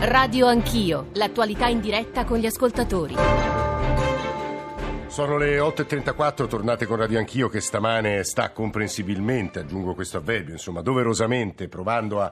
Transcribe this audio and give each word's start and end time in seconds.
Radio 0.00 0.46
Anch'io, 0.46 1.08
l'attualità 1.14 1.66
in 1.66 1.80
diretta 1.80 2.24
con 2.24 2.38
gli 2.38 2.46
ascoltatori. 2.46 3.16
Sono 5.08 5.36
le 5.36 5.58
8.34, 5.58 6.46
tornate 6.46 6.86
con 6.86 6.98
Radio 6.98 7.18
Anch'io 7.18 7.48
che 7.48 7.60
stamane 7.60 8.22
sta 8.22 8.50
comprensibilmente, 8.50 9.58
aggiungo 9.58 9.94
questo 9.94 10.18
avverbio, 10.18 10.52
insomma, 10.52 10.82
doverosamente 10.82 11.66
provando 11.66 12.20
a 12.20 12.30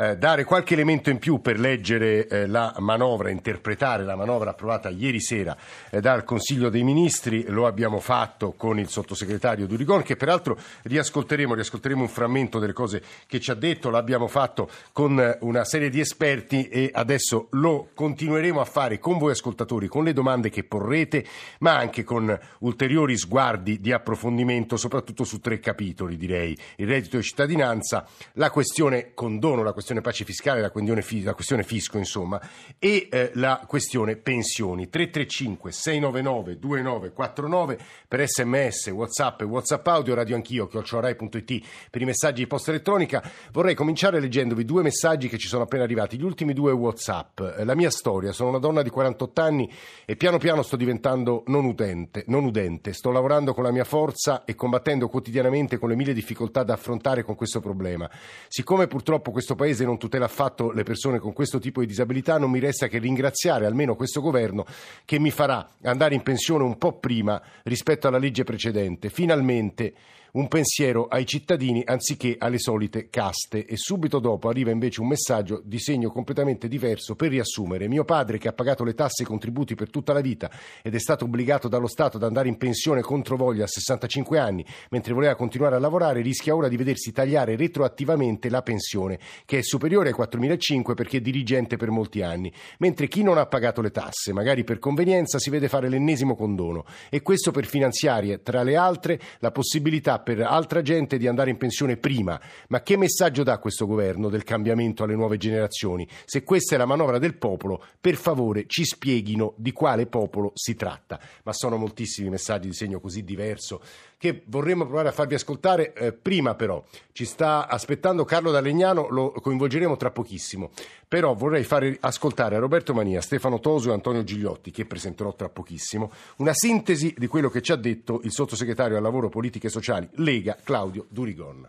eh, 0.00 0.16
dare 0.16 0.44
qualche 0.44 0.74
elemento 0.74 1.10
in 1.10 1.18
più 1.18 1.40
per 1.40 1.58
leggere 1.58 2.28
eh, 2.28 2.46
la 2.46 2.72
manovra, 2.78 3.30
interpretare 3.30 4.04
la 4.04 4.14
manovra 4.14 4.50
approvata 4.50 4.90
ieri 4.90 5.20
sera 5.20 5.56
eh, 5.90 6.00
dal 6.00 6.22
Consiglio 6.22 6.68
dei 6.68 6.84
Ministri. 6.84 7.46
Lo 7.48 7.66
abbiamo 7.66 7.98
fatto 7.98 8.52
con 8.52 8.78
il 8.78 8.88
sottosegretario 8.88 9.66
Durigon, 9.66 10.02
che 10.02 10.14
peraltro 10.14 10.56
riascolteremo, 10.82 11.54
riascolteremo 11.54 12.02
un 12.02 12.08
frammento 12.08 12.60
delle 12.60 12.72
cose 12.72 13.02
che 13.26 13.40
ci 13.40 13.50
ha 13.50 13.54
detto. 13.54 13.90
L'abbiamo 13.90 14.28
fatto 14.28 14.70
con 14.92 15.18
eh, 15.18 15.36
una 15.40 15.64
serie 15.64 15.90
di 15.90 15.98
esperti 15.98 16.68
e 16.68 16.90
adesso 16.94 17.48
lo 17.52 17.88
continueremo 17.92 18.60
a 18.60 18.64
fare 18.64 19.00
con 19.00 19.18
voi 19.18 19.32
ascoltatori, 19.32 19.88
con 19.88 20.04
le 20.04 20.12
domande 20.12 20.48
che 20.48 20.62
porrete, 20.62 21.26
ma 21.58 21.76
anche 21.76 22.04
con 22.04 22.38
ulteriori 22.60 23.18
sguardi 23.18 23.80
di 23.80 23.90
approfondimento, 23.90 24.76
soprattutto 24.76 25.24
su 25.24 25.40
tre 25.40 25.58
capitoli, 25.58 26.16
direi. 26.16 26.56
Il 26.76 26.86
reddito 26.86 27.16
di 27.16 27.24
cittadinanza, 27.24 28.06
la 28.34 28.50
questione 28.52 29.10
condono, 29.12 29.64
la 29.64 29.72
questione 29.72 29.86
questione 29.88 30.00
pace 30.02 30.24
fiscale, 30.24 30.60
la 30.60 30.70
questione, 30.70 31.24
la 31.24 31.34
questione 31.34 31.62
fisco, 31.62 31.98
insomma, 31.98 32.40
e 32.78 33.08
eh, 33.10 33.30
la 33.34 33.64
questione 33.66 34.16
pensioni. 34.16 34.88
335 34.88 35.72
699 35.72 36.58
2949 36.58 37.78
per 38.06 38.28
sms, 38.28 38.88
whatsapp 38.88 39.40
e 39.40 39.44
whatsapp 39.44 39.86
audio, 39.86 40.14
radio 40.14 40.36
anch'io, 40.36 40.66
chiocciorai.it 40.66 41.66
per 41.90 42.02
i 42.02 42.04
messaggi 42.04 42.42
di 42.42 42.46
posta 42.46 42.70
elettronica. 42.70 43.22
Vorrei 43.52 43.74
cominciare 43.74 44.20
leggendovi 44.20 44.64
due 44.64 44.82
messaggi 44.82 45.28
che 45.28 45.38
ci 45.38 45.48
sono 45.48 45.62
appena 45.62 45.84
arrivati, 45.84 46.18
gli 46.18 46.24
ultimi 46.24 46.52
due 46.52 46.72
whatsapp. 46.72 47.40
Eh, 47.40 47.64
la 47.64 47.74
mia 47.74 47.90
storia, 47.90 48.32
sono 48.32 48.50
una 48.50 48.58
donna 48.58 48.82
di 48.82 48.90
48 48.90 49.40
anni 49.40 49.72
e 50.04 50.16
piano 50.16 50.38
piano 50.38 50.62
sto 50.62 50.76
diventando 50.76 51.44
non 51.46 51.64
udente, 51.64 52.24
non 52.26 52.44
udente. 52.44 52.92
sto 52.92 53.10
lavorando 53.10 53.54
con 53.54 53.64
la 53.64 53.72
mia 53.72 53.84
forza 53.84 54.44
e 54.44 54.54
combattendo 54.54 55.08
quotidianamente 55.08 55.78
con 55.78 55.88
le 55.88 55.96
mille 55.96 56.12
difficoltà 56.12 56.62
da 56.62 56.74
affrontare 56.74 57.22
con 57.22 57.34
questo 57.34 57.60
problema. 57.60 58.10
Siccome 58.48 58.86
purtroppo 58.86 59.30
questo 59.30 59.54
paese 59.54 59.77
paese 59.78 59.84
non 59.84 59.98
tutela 59.98 60.24
affatto 60.24 60.72
le 60.72 60.82
persone 60.82 61.18
con 61.18 61.32
questo 61.32 61.58
tipo 61.58 61.80
di 61.80 61.86
disabilità, 61.86 62.38
non 62.38 62.50
mi 62.50 62.58
resta 62.58 62.88
che 62.88 62.98
ringraziare 62.98 63.66
almeno 63.66 63.94
questo 63.94 64.20
governo 64.20 64.64
che 65.04 65.18
mi 65.18 65.30
farà 65.30 65.68
andare 65.82 66.14
in 66.14 66.22
pensione 66.22 66.64
un 66.64 66.76
po' 66.78 66.98
prima 66.98 67.40
rispetto 67.64 68.08
alla 68.08 68.18
legge 68.18 68.44
precedente. 68.44 69.08
Finalmente 69.08 69.94
un 70.32 70.48
pensiero 70.48 71.06
ai 71.06 71.24
cittadini 71.24 71.82
anziché 71.84 72.36
alle 72.38 72.58
solite 72.58 73.08
caste 73.08 73.64
e 73.64 73.76
subito 73.76 74.18
dopo 74.18 74.48
arriva 74.48 74.70
invece 74.70 75.00
un 75.00 75.08
messaggio 75.08 75.62
di 75.64 75.78
segno 75.78 76.10
completamente 76.10 76.68
diverso 76.68 77.14
per 77.14 77.30
riassumere 77.30 77.88
mio 77.88 78.04
padre 78.04 78.38
che 78.38 78.48
ha 78.48 78.52
pagato 78.52 78.84
le 78.84 78.94
tasse 78.94 79.22
e 79.22 79.24
i 79.24 79.28
contributi 79.28 79.74
per 79.74 79.90
tutta 79.90 80.12
la 80.12 80.20
vita 80.20 80.50
ed 80.82 80.94
è 80.94 80.98
stato 80.98 81.24
obbligato 81.24 81.68
dallo 81.68 81.86
Stato 81.86 82.18
ad 82.18 82.24
andare 82.24 82.48
in 82.48 82.58
pensione 82.58 83.00
contro 83.00 83.36
voglia 83.36 83.64
a 83.64 83.68
65 83.68 84.38
anni 84.38 84.64
mentre 84.90 85.14
voleva 85.14 85.34
continuare 85.34 85.76
a 85.76 85.78
lavorare 85.78 86.20
rischia 86.20 86.54
ora 86.54 86.68
di 86.68 86.76
vedersi 86.76 87.12
tagliare 87.12 87.56
retroattivamente 87.56 88.50
la 88.50 88.62
pensione 88.62 89.18
che 89.44 89.58
è 89.58 89.62
superiore 89.68 90.08
ai 90.08 90.14
4.500 90.14 90.94
perché 90.94 91.18
è 91.18 91.20
dirigente 91.20 91.76
per 91.76 91.90
molti 91.90 92.22
anni 92.22 92.52
mentre 92.78 93.08
chi 93.08 93.22
non 93.22 93.38
ha 93.38 93.46
pagato 93.46 93.80
le 93.80 93.90
tasse 93.90 94.32
magari 94.32 94.64
per 94.64 94.78
convenienza 94.78 95.38
si 95.38 95.50
vede 95.50 95.68
fare 95.68 95.88
l'ennesimo 95.88 96.34
condono 96.34 96.84
e 97.10 97.22
questo 97.22 97.50
per 97.50 97.66
finanziare 97.66 98.42
tra 98.42 98.62
le 98.62 98.76
altre 98.76 99.20
la 99.40 99.50
possibilità 99.50 100.18
per 100.20 100.40
altra 100.40 100.82
gente 100.82 101.18
di 101.18 101.26
andare 101.26 101.50
in 101.50 101.56
pensione 101.56 101.96
prima. 101.96 102.40
Ma 102.68 102.82
che 102.82 102.96
messaggio 102.96 103.42
dà 103.42 103.58
questo 103.58 103.86
governo 103.86 104.28
del 104.28 104.44
cambiamento 104.44 105.04
alle 105.04 105.14
nuove 105.14 105.36
generazioni? 105.36 106.08
Se 106.24 106.44
questa 106.44 106.74
è 106.74 106.78
la 106.78 106.86
manovra 106.86 107.18
del 107.18 107.36
popolo, 107.36 107.82
per 108.00 108.16
favore 108.16 108.64
ci 108.66 108.84
spieghino 108.84 109.54
di 109.56 109.72
quale 109.72 110.06
popolo 110.06 110.52
si 110.54 110.74
tratta. 110.74 111.20
Ma 111.44 111.52
sono 111.52 111.76
moltissimi 111.76 112.30
messaggi 112.30 112.68
di 112.68 112.74
segno 112.74 113.00
così 113.00 113.22
diverso 113.22 113.80
che 114.18 114.42
vorremmo 114.46 114.84
provare 114.84 115.08
a 115.08 115.12
farvi 115.12 115.34
ascoltare. 115.34 115.92
Eh, 115.92 116.12
prima 116.12 116.54
però 116.54 116.84
ci 117.12 117.24
sta 117.24 117.68
aspettando 117.68 118.24
Carlo 118.24 118.50
D'Alegnano, 118.50 119.08
lo 119.08 119.30
coinvolgeremo 119.58 119.96
tra 119.96 120.10
pochissimo. 120.10 120.70
Però 121.06 121.34
vorrei 121.34 121.64
fare 121.64 121.96
ascoltare 122.00 122.56
a 122.56 122.60
Roberto 122.60 122.94
Mania, 122.94 123.20
Stefano 123.20 123.58
Toso 123.58 123.90
e 123.90 123.94
Antonio 123.94 124.22
Gigliotti, 124.22 124.70
che 124.70 124.86
presenterò 124.86 125.34
tra 125.34 125.48
pochissimo, 125.48 126.12
una 126.36 126.54
sintesi 126.54 127.14
di 127.18 127.26
quello 127.26 127.50
che 127.50 127.60
ci 127.60 127.72
ha 127.72 127.76
detto 127.76 128.20
il 128.22 128.32
sottosegretario 128.32 128.96
al 128.96 129.02
lavoro, 129.02 129.28
politiche 129.28 129.68
sociali, 129.68 130.08
Lega, 130.12 130.56
Claudio 130.62 131.06
Durigon 131.08 131.68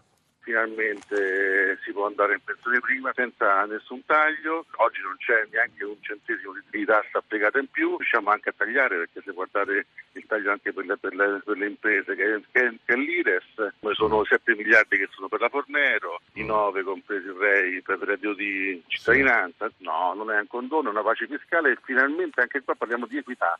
finalmente 0.49 1.77
si 1.83 1.91
può 1.91 2.07
andare 2.07 2.33
in 2.33 2.39
pensione 2.43 2.79
prima 2.79 3.11
senza 3.13 3.65
nessun 3.65 4.03
taglio. 4.05 4.65
Oggi 4.77 5.01
non 5.01 5.15
c'è 5.17 5.47
neanche 5.51 5.85
un 5.85 6.01
centesimo 6.01 6.53
di 6.71 6.85
tassa 6.85 7.19
applicata 7.19 7.59
in 7.59 7.69
più, 7.69 7.97
riusciamo 7.97 8.31
anche 8.31 8.49
a 8.49 8.53
tagliare 8.57 8.97
perché 8.97 9.21
se 9.23 9.31
guardate 9.31 9.85
il 10.13 10.25
taglio 10.25 10.51
anche 10.51 10.73
per 10.73 10.85
le, 10.85 10.97
per 10.97 11.13
le, 11.13 11.41
per 11.45 11.55
le 11.55 11.67
imprese 11.67 12.15
che, 12.15 12.41
che, 12.51 12.77
che 12.83 12.93
è 12.93 12.95
l'IRES, 12.95 13.73
sono 13.91 14.23
7 14.23 14.55
miliardi 14.55 14.97
che 14.97 15.09
sono 15.11 15.27
per 15.27 15.41
la 15.41 15.49
Fornero, 15.49 16.21
i 16.33 16.43
9 16.43 16.81
compresi 16.81 17.27
il 17.27 17.35
REI 17.37 17.81
per 17.81 17.99
il 18.01 18.07
reddito 18.07 18.33
di 18.33 18.81
cittadinanza, 18.87 19.69
no, 19.79 20.13
non 20.15 20.31
è 20.31 20.39
un 20.39 20.47
condono, 20.47 20.87
è 20.87 20.91
una 20.91 21.03
pace 21.03 21.27
fiscale 21.27 21.71
e 21.71 21.77
finalmente 21.83 22.41
anche 22.41 22.63
qua 22.63 22.73
parliamo 22.73 23.05
di 23.05 23.17
equità. 23.17 23.59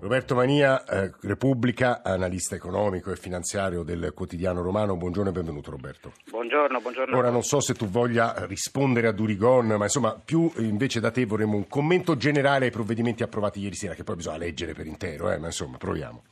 Roberto 0.00 0.36
Mania, 0.36 0.84
eh, 0.84 1.10
Repubblica, 1.22 2.02
analista 2.04 2.54
economico 2.54 3.10
e 3.10 3.16
finanziario 3.16 3.82
del 3.82 4.12
quotidiano 4.14 4.62
romano. 4.62 4.96
Buongiorno 4.96 5.30
e 5.30 5.32
benvenuto 5.32 5.72
Roberto. 5.72 6.12
Buongiorno, 6.30 6.80
buongiorno. 6.80 7.16
Ora 7.16 7.30
non 7.30 7.42
so 7.42 7.60
se 7.60 7.74
tu 7.74 7.86
voglia 7.86 8.46
rispondere 8.46 9.08
a 9.08 9.12
Durigon, 9.12 9.66
ma 9.66 9.84
insomma 9.84 10.14
più 10.14 10.52
invece 10.58 11.00
da 11.00 11.10
te 11.10 11.24
vorremmo 11.24 11.56
un 11.56 11.66
commento 11.66 12.16
generale 12.16 12.66
ai 12.66 12.70
provvedimenti 12.70 13.24
approvati 13.24 13.58
ieri 13.58 13.74
sera, 13.74 13.94
che 13.94 14.04
poi 14.04 14.14
bisogna 14.14 14.38
leggere 14.38 14.72
per 14.72 14.86
intero, 14.86 15.32
eh, 15.32 15.38
ma 15.38 15.46
insomma 15.46 15.78
proviamo. 15.78 16.22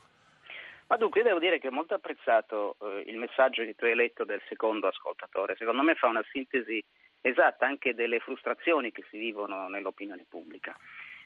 Ma 0.87 0.97
dunque, 0.97 1.23
io 1.23 1.27
devo 1.27 1.41
dire 1.41 1.59
che 1.59 1.67
ho 1.67 1.73
molto 1.73 1.95
apprezzato 1.95 2.77
eh, 2.81 3.11
il 3.11 3.19
messaggio 3.19 3.65
che 3.65 3.75
tu 3.75 3.87
hai 3.87 3.97
letto 3.97 4.25
del 4.25 4.41
secondo 4.49 4.87
ascoltatore. 4.87 5.57
Secondo 5.59 5.83
me 5.83 5.97
fa 5.97 6.07
una 6.07 6.25
sintesi 6.31 6.81
esatta 7.21 7.67
anche 7.67 7.95
delle 7.95 8.21
frustrazioni 8.21 8.93
che 8.93 9.03
si 9.11 9.19
vivono 9.19 9.67
nell'opinione 9.67 10.25
pubblica. 10.29 10.77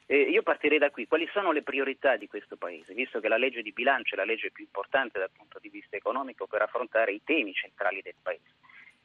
Eh, 0.05 0.23
io 0.23 0.41
partirei 0.43 0.77
da 0.77 0.89
qui. 0.91 1.07
Quali 1.07 1.27
sono 1.31 1.51
le 1.51 1.63
priorità 1.63 2.17
di 2.17 2.27
questo 2.27 2.57
Paese, 2.57 2.93
visto 2.93 3.19
che 3.19 3.27
la 3.27 3.37
legge 3.37 3.61
di 3.61 3.71
bilancio 3.71 4.15
è 4.15 4.17
la 4.17 4.25
legge 4.25 4.51
più 4.51 4.63
importante 4.63 5.19
dal 5.19 5.31
punto 5.31 5.59
di 5.59 5.69
vista 5.69 5.95
economico 5.95 6.47
per 6.47 6.61
affrontare 6.61 7.13
i 7.13 7.21
temi 7.23 7.53
centrali 7.53 8.01
del 8.01 8.15
Paese? 8.21 8.55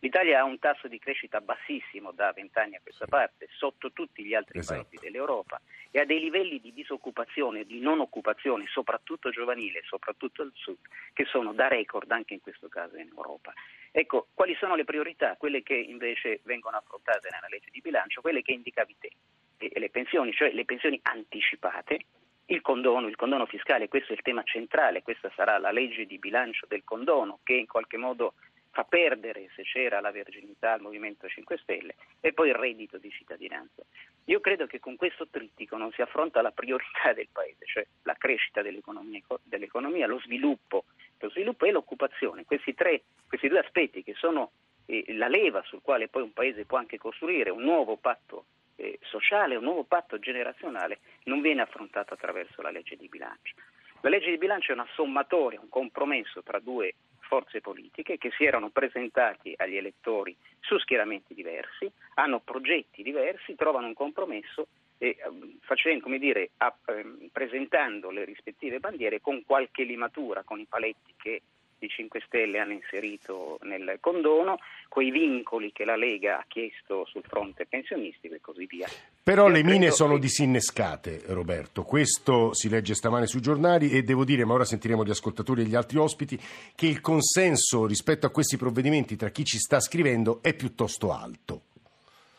L'Italia 0.01 0.41
ha 0.41 0.45
un 0.45 0.59
tasso 0.59 0.89
di 0.89 0.99
crescita 0.99 1.41
bassissimo 1.41 2.13
da 2.13 2.31
vent'anni 2.33 2.77
a 2.77 2.81
questa 2.83 3.07
parte, 3.07 3.49
sotto 3.57 3.93
tutti 3.93 4.25
gli 4.25 4.35
altri 4.35 4.59
esatto. 4.59 4.83
paesi 4.83 5.03
dell'Europa, 5.03 5.61
e 5.91 6.01
ha 6.01 6.05
dei 6.05 6.21
livelli 6.21 6.61
di 6.61 6.73
disoccupazione, 6.75 7.65
di 7.65 7.81
non 7.81 8.01
occupazione, 8.01 8.67
soprattutto 8.67 9.31
giovanile, 9.31 9.81
soprattutto 9.85 10.43
al 10.43 10.53
sud, 10.55 10.79
che 11.15 11.25
sono 11.25 11.55
da 11.55 11.69
record 11.69 12.11
anche 12.11 12.35
in 12.35 12.41
questo 12.41 12.69
caso 12.69 12.97
in 12.99 13.09
Europa. 13.09 13.55
Ecco, 13.91 14.29
quali 14.35 14.55
sono 14.57 14.75
le 14.75 14.85
priorità? 14.85 15.37
Quelle 15.37 15.63
che 15.63 15.75
invece 15.75 16.41
vengono 16.45 16.77
affrontate 16.77 17.29
nella 17.31 17.49
legge 17.49 17.71
di 17.71 17.81
bilancio, 17.81 18.21
quelle 18.21 18.43
che 18.43 18.53
indicavi 18.53 18.97
te 18.99 19.11
le 19.59 19.91
pensioni, 19.91 20.33
cioè 20.33 20.53
le 20.53 20.65
pensioni 20.65 20.99
anticipate, 21.03 21.99
il 22.47 22.61
condono, 22.61 23.09
il 23.09 23.17
condono 23.17 23.47
fiscale, 23.47 23.89
questo 23.89 24.13
è 24.13 24.17
il 24.17 24.23
tema 24.23 24.43
centrale, 24.45 25.03
questa 25.03 25.31
sarà 25.35 25.59
la 25.59 25.73
legge 25.73 26.07
di 26.07 26.19
bilancio 26.19 26.67
del 26.67 26.85
condono 26.85 27.41
che 27.43 27.55
in 27.55 27.67
qualche 27.67 27.97
modo 27.97 28.35
fa 28.71 28.85
perdere, 28.85 29.49
se 29.55 29.63
c'era 29.63 30.01
la 30.01 30.11
verginità, 30.11 30.73
al 30.73 30.83
Movimento 30.83 31.27
5 31.27 31.57
Stelle 31.57 31.95
e 32.21 32.35
poi 32.35 32.49
il 32.49 32.55
reddito 32.55 32.99
di 32.99 33.11
cittadinanza. 33.11 33.83
Io 34.27 34.41
credo 34.41 34.67
che 34.67 34.81
con 34.81 34.97
questo 34.97 35.29
trittico 35.29 35.79
non 35.79 35.93
si 35.93 36.03
affronta 36.03 36.43
la 36.43 36.51
priorità 36.51 37.15
del 37.15 37.29
Paese, 37.33 37.65
cioè 37.65 37.87
la 38.03 38.15
crescita 38.19 38.61
dell'economia, 38.61 39.23
dell'economia 39.43 40.07
lo, 40.07 40.21
sviluppo, 40.21 40.85
lo 41.19 41.31
sviluppo 41.31 41.65
e 41.65 41.71
l'occupazione. 41.71 42.45
Questi, 42.45 42.75
tre, 42.75 43.05
questi 43.27 43.49
due 43.49 43.61
aspetti 43.61 44.03
che 44.03 44.13
sono 44.13 44.51
eh, 44.85 45.05
la 45.15 45.29
leva 45.29 45.63
sul 45.63 45.81
quale 45.81 46.09
poi 46.09 46.23
un 46.23 46.35
Paese 46.35 46.67
può 46.67 46.77
anche 46.77 46.99
costruire 46.99 47.49
un 47.49 47.63
nuovo 47.63 47.97
patto 47.97 48.45
eh, 48.77 48.99
sociale, 49.03 49.57
un 49.57 49.65
nuovo 49.65 49.85
patto 49.85 50.19
generazionale 50.19 50.99
non 51.25 51.41
viene 51.41 51.63
affrontato 51.63 52.15
attraverso 52.15 52.63
la 52.63 52.71
legge 52.71 52.97
di 52.97 53.09
bilancio. 53.09 53.55
La 54.03 54.11
legge 54.11 54.31
di 54.31 54.39
bilancio 54.39 54.71
è 54.71 54.75
una 54.75 54.87
sommatoria, 54.95 55.61
un 55.61 55.69
compromesso 55.69 56.43
tra 56.43 56.59
due 56.59 56.95
forze 57.21 57.61
politiche 57.61 58.19
che 58.19 58.31
si 58.37 58.45
erano 58.45 58.71
presentati 58.71 59.53
agli 59.57 59.77
elettori 59.77 60.37
su 60.61 60.79
schieramenti 60.79 61.35
diversi, 61.35 61.91
hanno 62.15 62.41
progetti 62.41 63.03
diversi, 63.03 63.57
trovano 63.57 63.89
un 63.89 63.95
compromesso 63.95 64.69
e 64.99 65.17
ehm, 65.19 65.59
facendo, 65.61 66.09
dire, 66.17 66.51
a, 66.59 66.75
eh, 66.87 67.29
presentando 67.33 68.11
le 68.11 68.25
rispettive 68.25 68.79
bandiere 68.81 69.21
con 69.21 69.45
qualche 69.45 69.83
limatura, 69.83 70.43
con 70.43 70.61
i 70.61 70.67
paletti 70.67 71.15
che 71.17 71.43
i 71.79 71.89
5 71.89 72.23
Stelle 72.27 72.59
hanno 72.59 72.73
inserito 72.73 73.59
nel 73.63 73.99
condono, 74.01 74.59
quei 74.89 75.11
vincoli 75.11 75.73
che 75.73 75.85
la 75.85 75.97
Lega 75.97 76.39
ha 76.39 76.45
chiesto 76.49 77.05
sul 77.07 77.23
fronte 77.23 77.67
pensionistico 77.67 78.35
e 78.35 78.41
così 78.41 78.67
via. 78.67 78.89
Però 79.23 79.49
le 79.49 79.63
mine 79.63 79.91
sono 79.91 80.15
che... 80.15 80.21
disinnescate, 80.21 81.23
Roberto. 81.27 81.83
Questo 81.83 82.55
si 82.55 82.69
legge 82.69 82.95
stamane 82.95 83.27
sui 83.27 83.41
giornali 83.41 83.91
e 83.91 84.03
devo 84.03 84.25
dire, 84.25 84.45
ma 84.45 84.55
ora 84.55 84.65
sentiremo 84.65 85.05
gli 85.05 85.11
ascoltatori 85.11 85.63
e 85.63 85.65
gli 85.67 85.75
altri 85.75 85.99
ospiti, 85.99 86.39
che 86.75 86.87
il 86.87 87.01
consenso 87.01 87.87
rispetto 87.87 88.27
a 88.27 88.31
questi 88.31 88.57
provvedimenti 88.57 89.17
tra 89.17 89.31
chi 89.31 89.45
ci 89.45 89.59
sta 89.59 89.81
scrivendo 89.81 90.41
è 90.43 90.55
piuttosto 90.55 91.13
alto. 91.13 91.63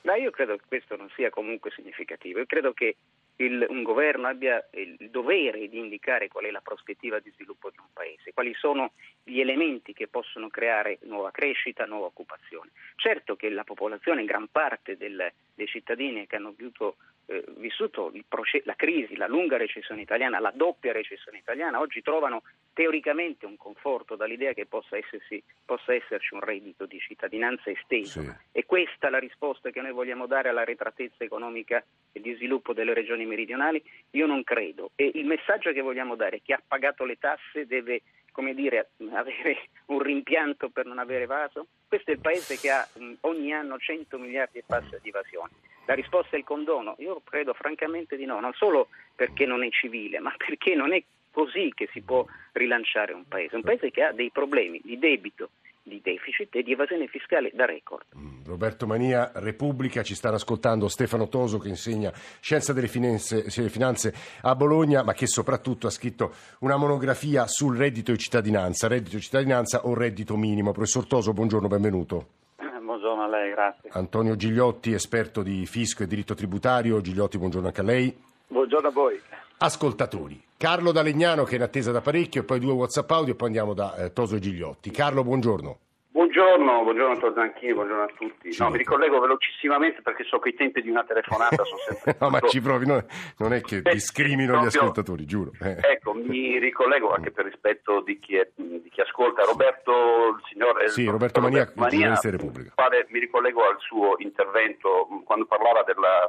Ma 0.02 0.16
io 0.16 0.32
credo 0.32 0.56
che 0.56 0.64
questo 0.68 0.96
non 0.96 1.10
sia 1.16 1.30
comunque 1.30 1.70
significativo. 1.72 2.40
Io 2.40 2.46
credo 2.46 2.72
che 2.72 2.96
il, 3.38 3.66
un 3.70 3.84
governo 3.84 4.28
abbia 4.28 4.66
il 4.72 5.10
dovere 5.10 5.68
di 5.68 5.78
indicare 5.78 6.28
qual 6.28 6.46
è 6.46 6.52
la 6.52 6.62
prospettiva 6.62 7.20
di 7.20 7.32
sviluppo 7.32 7.70
di 7.70 7.78
un 7.78 7.88
paese, 7.94 8.34
quali 8.34 8.54
sono 8.54 8.94
gli 9.24 9.40
elementi 9.40 9.94
che 9.94 10.08
possono 10.08 10.50
creare 10.50 11.00
nuova 11.04 11.32
crescita, 11.32 11.86
nuova 11.86 12.08
occupazione. 12.08 12.72
Certo 12.96 13.36
che 13.36 13.50
la 13.50 13.64
popolazione, 13.64 14.26
gran 14.26 14.48
parte 14.52 14.98
del, 14.98 15.32
dei 15.54 15.68
cittadini 15.68 16.26
che 16.26 16.36
hanno 16.36 16.54
vissuto, 16.56 16.98
eh, 17.28 17.44
vissuto 17.58 18.12
proce- 18.28 18.62
la 18.66 18.76
crisi, 18.76 19.16
la 19.16 19.28
lunga 19.28 19.58
recessione 19.58 20.02
italiana, 20.02 20.40
la 20.40 20.52
doppia 20.54 20.92
recessione 20.92 21.38
italiana, 21.38 21.80
oggi 21.80 22.02
trovano 22.02 22.44
teoricamente 22.74 23.46
un 23.46 23.58
conforto 23.58 24.16
dall'idea 24.16 24.54
che 24.54 24.66
possa, 24.66 24.98
essersi, 24.98 25.42
possa 25.66 25.94
esserci 25.94 26.34
un 26.34 26.42
reddito 26.42 26.86
di 26.86 27.00
cittadinanza 27.00 27.70
esteso. 27.70 28.22
Sì. 28.22 28.32
E 28.52 28.66
questa 28.66 29.08
è 29.08 29.10
la 29.10 29.20
risposta 29.20 29.70
che 29.72 29.82
noi 29.82 29.92
vogliamo 29.92 30.26
dare 30.26 30.50
alla 30.50 30.64
retratezza 30.64 31.24
economica 31.24 31.84
e 32.12 32.20
di 32.22 32.34
sviluppo 32.36 32.74
delle 32.74 32.94
regioni 32.94 33.26
meridionali? 33.26 33.84
Io 34.12 34.26
non 34.26 34.44
credo. 34.44 34.92
E 34.96 35.12
il 35.16 35.26
messaggio 35.26 35.72
che 35.72 35.82
vogliamo 35.82 36.16
dare 36.16 36.38
è 36.38 36.40
che 36.40 36.46
chi 36.46 36.54
ha 36.54 36.62
pagato 36.66 37.04
le 37.04 37.18
tasse 37.18 37.66
deve 37.66 38.04
come 38.38 38.54
dire, 38.54 38.92
avere 39.12 39.70
un 39.88 40.00
rimpianto 40.00 40.70
per 40.70 40.86
non 40.86 41.00
avere 41.00 41.24
evaso? 41.24 41.68
Questo 41.88 42.12
è 42.12 42.16
il 42.16 42.20
paese 42.20 42.58
che 42.58 42.70
ha 42.70 42.86
ogni 43.22 43.54
anno 43.54 43.78
100 43.78 44.18
miliardi 44.18 44.58
e 44.58 44.64
passa 44.66 44.98
di 45.02 45.08
evasione. 45.08 45.52
La 45.86 45.94
risposta 45.94 46.36
è 46.36 46.40
il 46.40 46.44
condono? 46.44 46.96
Io 47.00 47.22
credo 47.24 47.54
francamente 47.54 48.18
di 48.18 48.26
no, 48.26 48.42
non 48.42 48.52
solo 48.54 48.90
perché 49.16 49.46
non 49.46 49.64
è 49.64 49.70
civile, 49.70 50.20
ma 50.20 50.34
perché 50.36 50.76
non 50.76 50.92
è 50.92 51.02
così 51.32 51.72
che 51.74 51.88
si 51.94 52.02
può 52.02 52.26
rilanciare 52.52 53.14
un 53.14 53.26
paese. 53.26 53.56
Un 53.56 53.62
paese 53.62 53.90
che 53.90 54.04
ha 54.04 54.12
dei 54.12 54.32
problemi 54.32 54.82
di 54.84 55.00
debito, 55.00 55.52
di 55.88 56.02
deficit 56.04 56.54
e 56.56 56.64
di 56.64 56.74
evasione 56.74 57.08
fiscale 57.08 57.52
da 57.54 57.66
record. 57.66 58.06
Mm, 58.18 58.44
Roberto 58.46 58.86
Mania, 58.86 59.32
Repubblica, 59.36 60.04
ci 60.04 60.16
stanno 60.16 60.36
ascoltando 60.36 60.88
Stefano 60.88 61.28
Toso 61.30 61.58
che 61.58 61.70
insegna 61.70 62.12
Scienza 62.14 62.74
delle 62.74 62.88
Finanze, 62.88 63.46
delle 63.54 63.70
finanze 63.70 64.14
a 64.42 64.56
Bologna, 64.56 65.04
ma 65.04 65.14
che 65.14 65.28
soprattutto 65.28 65.88
ha 65.88 65.92
scritto 65.92 66.34
una 66.60 66.78
monografia 66.78 67.48
sul 67.48 67.78
reddito 67.78 68.12
di 68.12 68.18
cittadinanza, 68.18 68.88
reddito 68.88 69.16
di 69.16 69.22
cittadinanza 69.22 69.86
o 69.86 69.94
reddito 69.94 70.36
minimo. 70.36 70.72
Professor 70.72 71.08
Toso, 71.08 71.34
buongiorno, 71.34 71.68
benvenuto. 71.68 72.28
Buongiorno 72.88 73.24
a 73.24 73.28
lei, 73.28 73.52
grazie. 73.52 73.90
Antonio 73.92 74.36
Gigliotti, 74.36 74.94
esperto 74.94 75.44
di 75.44 75.66
fisco 75.66 76.04
e 76.04 76.08
diritto 76.08 76.34
tributario. 76.34 77.02
Gigliotti, 77.02 77.38
buongiorno 77.38 77.68
anche 77.68 77.82
a 77.82 77.84
lei. 77.84 78.16
Buongiorno 78.48 78.88
a 78.88 78.92
voi. 78.92 79.20
Ascoltatori, 79.60 80.42
Carlo 80.58 80.92
da 80.92 81.04
Legnano 81.04 81.44
che 81.44 81.52
è 81.52 81.56
in 81.58 81.62
attesa 81.62 81.92
da 81.92 82.02
parecchio, 82.02 82.42
e 82.42 82.44
poi 82.44 82.60
due 82.60 82.74
WhatsApp 82.74 83.12
audio 83.12 83.34
e 83.34 83.36
poi 83.36 83.48
andiamo 83.48 83.76
da 83.76 83.96
eh, 83.96 84.12
Toso 84.12 84.38
e 84.38 84.40
Gigliotti. 84.40 84.90
Carlo, 84.90 85.24
buongiorno. 85.24 85.80
Buongiorno, 86.10 86.82
buongiorno 86.82 87.28
a 87.28 87.34
Zanchini, 87.36 87.76
buongiorno 87.76 88.02
a 88.02 88.10
tutti. 88.18 88.56
No, 88.58 88.72
mi 88.72 88.80
ricollego 88.80 89.20
velocissimamente 89.20 90.02
perché 90.02 90.24
so 90.24 90.40
che 90.40 90.50
i 90.50 90.54
tempi 90.56 90.82
di 90.82 90.90
una 90.90 91.04
telefonata 91.04 91.64
sono 91.64 91.78
sempre... 91.86 92.18
no, 92.20 92.30
ma 92.32 92.40
ci 92.40 92.60
provi, 92.60 92.88
non, 92.88 93.06
non 93.38 93.54
è 93.54 93.62
che 93.62 93.84
discrimino 93.84 94.54
proprio... 94.54 94.72
gli 94.72 94.76
ascoltatori, 94.76 95.26
giuro. 95.26 95.52
Eh. 95.62 95.78
Ecco, 95.80 96.14
mi 96.16 96.58
ricollego 96.58 97.14
anche 97.14 97.30
per 97.30 97.46
rispetto 97.46 98.02
di 98.02 98.18
chi, 98.18 98.38
è, 98.38 98.50
di 98.56 98.90
chi 98.90 99.02
ascolta. 99.02 99.44
Roberto, 99.44 99.92
il 100.30 100.42
signor... 100.50 100.90
Sì, 100.90 101.06
Roberto 101.06 101.40
Mania, 101.40 101.66
Roberto 101.66 101.82
Mania 101.82 102.20
Repubblica. 102.20 102.74
mi 103.10 103.20
ricollego 103.20 103.62
al 103.62 103.78
suo 103.78 104.16
intervento 104.18 105.08
quando 105.24 105.46
parlava 105.46 105.84
della 105.84 106.28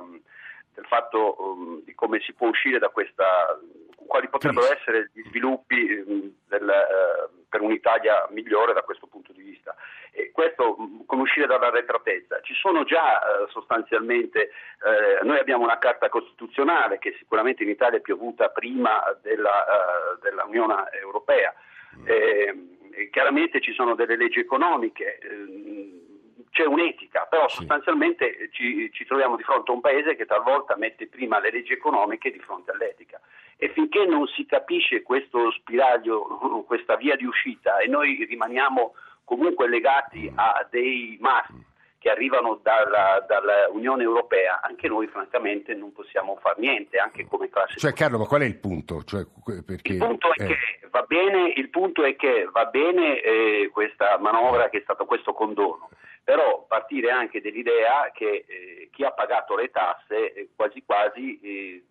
del 0.79 0.87
fatto 0.87 1.35
um, 1.43 1.83
di 1.85 1.93
come 1.95 2.21
si 2.21 2.33
può 2.33 2.49
uscire 2.49 2.79
da 2.79 2.89
questa, 2.89 3.59
quali 4.08 4.28
potrebbero 4.28 4.66
sì. 4.66 4.72
essere 4.72 5.10
gli 5.12 5.22
sviluppi 5.28 6.02
um, 6.05 6.34
del, 6.49 6.62
uh, 6.64 7.46
per 7.49 7.60
un'Italia 7.60 8.26
migliore 8.31 8.72
da 8.72 8.82
questo 8.82 9.06
punto 9.06 9.32
di 9.32 9.43
vista. 9.43 9.76
E 10.10 10.32
questo 10.32 10.76
come 11.06 11.22
uscire 11.22 11.46
dalla 11.46 11.70
retratezza. 11.70 12.40
Ci 12.40 12.55
sono 12.55 12.82
già 12.82 13.20
uh, 13.20 13.49
sostanzialmente, 13.50 14.50
uh, 14.81 15.25
noi 15.25 15.38
abbiamo 15.38 15.62
una 15.62 15.78
carta 15.78 16.08
costituzionale 16.08 16.99
che 16.99 17.14
sicuramente 17.19 17.62
in 17.62 17.69
Italia 17.69 17.99
è 17.99 18.02
piovuta 18.02 18.49
prima 18.49 19.00
della, 19.22 20.19
dell'Unione 20.20 20.90
Europea. 21.00 21.55
Mm. 21.96 22.05
E, 22.06 23.10
chiaramente 23.12 23.60
ci 23.60 23.72
sono 23.75 23.94
delle 23.94 24.16
leggi 24.16 24.40
economiche 24.40 25.19
ehm, 25.19 26.06
c'è 26.50 26.64
un'etica, 26.64 27.26
però 27.31 27.49
sostanzialmente 27.49 28.49
ci, 28.52 28.90
ci, 28.93 29.05
troviamo 29.05 29.37
di 29.37 29.43
fronte 29.43 29.70
a 29.70 29.75
un 29.75 29.81
paese 29.81 30.16
che 30.16 30.26
talvolta 30.26 30.76
mette 30.76 31.06
prima 31.06 31.38
le 31.38 31.52
leggi 31.52 31.72
economiche 31.72 32.32
di 32.32 32.38
fronte 32.40 32.72
all'etica. 32.72 33.20
E 33.60 33.70
finché 33.70 34.06
non 34.06 34.26
si 34.28 34.46
capisce 34.46 35.02
questo 35.02 35.50
spiraglio, 35.50 36.64
questa 36.66 36.94
via 36.96 37.16
di 37.16 37.25
uscita, 37.25 37.78
e 37.78 37.88
noi 37.88 38.25
rimaniamo 38.25 38.94
comunque 39.25 39.69
legati 39.69 40.31
a 40.34 40.66
dei 40.70 41.19
must 41.20 41.66
che 41.99 42.10
arrivano 42.10 42.60
dalla, 42.62 43.25
dall'Unione 43.26 44.05
Europea, 44.05 44.60
anche 44.62 44.87
noi 44.87 45.08
francamente 45.08 45.75
non 45.75 45.93
possiamo 45.93 46.38
fare 46.40 46.60
niente, 46.60 46.99
anche 46.99 47.26
come 47.26 47.50
classe. 47.50 47.76
Cioè 47.76 47.93
Carlo, 47.93 48.19
ma 48.19 48.26
qual 48.26 48.43
è 48.43 48.44
il 48.44 48.56
punto? 48.56 49.02
Cioè, 49.02 49.26
perché, 49.66 49.94
il, 49.94 49.99
punto 49.99 50.32
eh... 50.34 50.56
va 50.90 51.02
bene, 51.02 51.52
il, 51.56 51.69
punto 51.70 52.05
è 52.05 52.14
che 52.14 52.49
va 52.52 52.66
bene 52.66 53.20
eh, 53.20 53.70
questa 53.72 54.16
manovra 54.19 54.69
che 54.69 54.78
è 54.78 54.82
stato 54.82 55.06
questo 55.06 55.32
condono, 55.32 55.90
però 56.22 56.64
partire 56.69 57.10
anche 57.10 57.40
dell'idea 57.40 58.10
che 58.14 58.44
eh, 58.46 58.88
chi 58.93 59.02
ha 59.02 59.10
pagato 59.10 59.56
le 59.56 59.70
tasse 59.70 60.32
eh, 60.32 60.49
quasi 60.55 60.84
quasi 60.87 61.40
eh, 61.40 61.82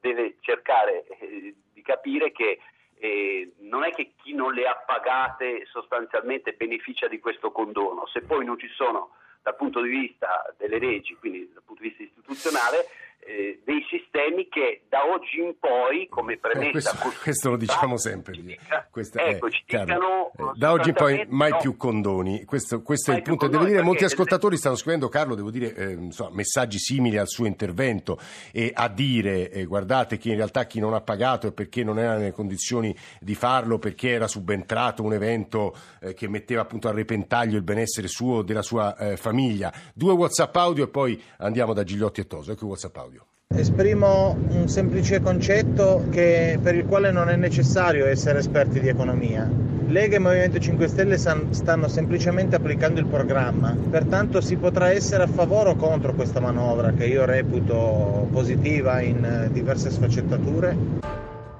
deve 0.00 0.36
cercare 0.40 1.06
eh, 1.06 1.54
di 1.72 1.82
capire 1.82 2.32
che 2.32 2.58
eh, 2.98 3.52
non 3.60 3.84
è 3.84 3.92
che 3.92 4.12
chi 4.22 4.34
non 4.34 4.52
le 4.52 4.66
ha 4.66 4.76
pagate 4.76 5.64
sostanzialmente 5.66 6.52
beneficia 6.52 7.08
di 7.08 7.18
questo 7.18 7.50
condono, 7.50 8.06
se 8.06 8.22
poi 8.22 8.44
non 8.44 8.58
ci 8.58 8.68
sono 8.68 9.12
dal 9.42 9.56
punto 9.56 9.80
di 9.80 9.88
vista 9.88 10.54
delle 10.58 10.78
leggi, 10.78 11.14
quindi 11.14 11.50
dal 11.52 11.62
punto 11.64 11.82
di 11.82 11.88
vista 11.88 12.02
istituzionale, 12.02 12.86
eh, 13.22 13.60
dei 13.64 13.84
sistemi 13.88 14.48
che 14.48 14.82
da 14.88 15.04
oggi 15.06 15.38
in 15.40 15.54
poi, 15.58 16.08
come 16.08 16.38
premessa... 16.38 16.68
Eh, 16.68 16.70
questo, 16.72 16.96
questo, 17.22 17.50
lo 17.50 17.56
diciamo 17.56 17.96
sempre. 17.96 18.32
Dica, 18.40 18.88
Questa, 18.90 19.22
ecco, 19.22 19.46
eh, 19.46 19.50
ci 19.50 19.62
dicano, 19.66 20.32
eh, 20.36 20.42
da 20.54 20.72
oggi 20.72 20.88
in 20.88 20.94
poi 20.94 21.24
mai 21.28 21.50
no, 21.50 21.58
più 21.58 21.76
condoni. 21.76 22.44
Questo, 22.44 22.82
questo 22.82 23.12
è 23.12 23.16
il 23.16 23.22
punto. 23.22 23.46
Devo 23.46 23.64
dire, 23.64 23.82
molti 23.82 24.04
ascoltatori 24.04 24.56
stanno 24.56 24.76
scrivendo, 24.76 25.08
Carlo, 25.08 25.34
devo 25.34 25.50
dire, 25.50 25.74
eh, 25.74 25.90
insomma, 25.92 26.30
messaggi 26.34 26.78
simili 26.78 27.18
al 27.18 27.28
suo 27.28 27.46
intervento 27.46 28.18
e 28.52 28.72
a 28.74 28.88
dire, 28.88 29.50
eh, 29.50 29.64
guardate 29.64 30.16
che 30.16 30.30
in 30.30 30.36
realtà 30.36 30.66
chi 30.66 30.80
non 30.80 30.94
ha 30.94 31.00
pagato 31.00 31.46
è 31.46 31.52
perché 31.52 31.84
non 31.84 31.98
era 31.98 32.16
nelle 32.16 32.32
condizioni 32.32 32.96
di 33.20 33.34
farlo, 33.34 33.78
perché 33.78 34.10
era 34.10 34.26
subentrato 34.26 35.02
un 35.02 35.12
evento 35.12 35.76
che 36.14 36.28
metteva 36.28 36.62
appunto 36.62 36.88
a 36.88 36.92
repentaglio 36.92 37.56
il 37.56 37.62
benessere 37.62 38.08
suo 38.08 38.40
e 38.40 38.44
della 38.44 38.62
sua 38.62 39.14
famiglia. 39.16 39.72
Due 39.94 40.12
WhatsApp 40.12 40.56
audio 40.56 40.84
e 40.84 40.88
poi 40.88 41.22
andiamo 41.38 41.72
da 41.72 41.84
Gigliotti 41.84 42.20
e 42.20 42.26
Toso. 42.26 42.52
Ecco 42.52 42.66
WhatsApp 42.66 42.96
audio. 42.96 43.19
Esprimo 43.52 44.36
un 44.50 44.68
semplice 44.68 45.20
concetto 45.20 46.04
che, 46.08 46.56
per 46.62 46.76
il 46.76 46.86
quale 46.86 47.10
non 47.10 47.28
è 47.28 47.34
necessario 47.34 48.06
essere 48.06 48.38
esperti 48.38 48.78
di 48.78 48.88
economia. 48.88 49.50
Lega 49.88 50.16
e 50.16 50.18
Movimento 50.20 50.60
5 50.60 50.86
Stelle 50.86 51.18
stanno 51.18 51.88
semplicemente 51.88 52.54
applicando 52.54 53.00
il 53.00 53.06
programma, 53.06 53.76
pertanto 53.90 54.40
si 54.40 54.56
potrà 54.56 54.92
essere 54.92 55.24
a 55.24 55.26
favore 55.26 55.70
o 55.70 55.74
contro 55.74 56.14
questa 56.14 56.38
manovra 56.38 56.92
che 56.92 57.06
io 57.06 57.24
reputo 57.24 58.28
positiva 58.30 59.00
in 59.02 59.48
diverse 59.50 59.90
sfaccettature. 59.90 60.76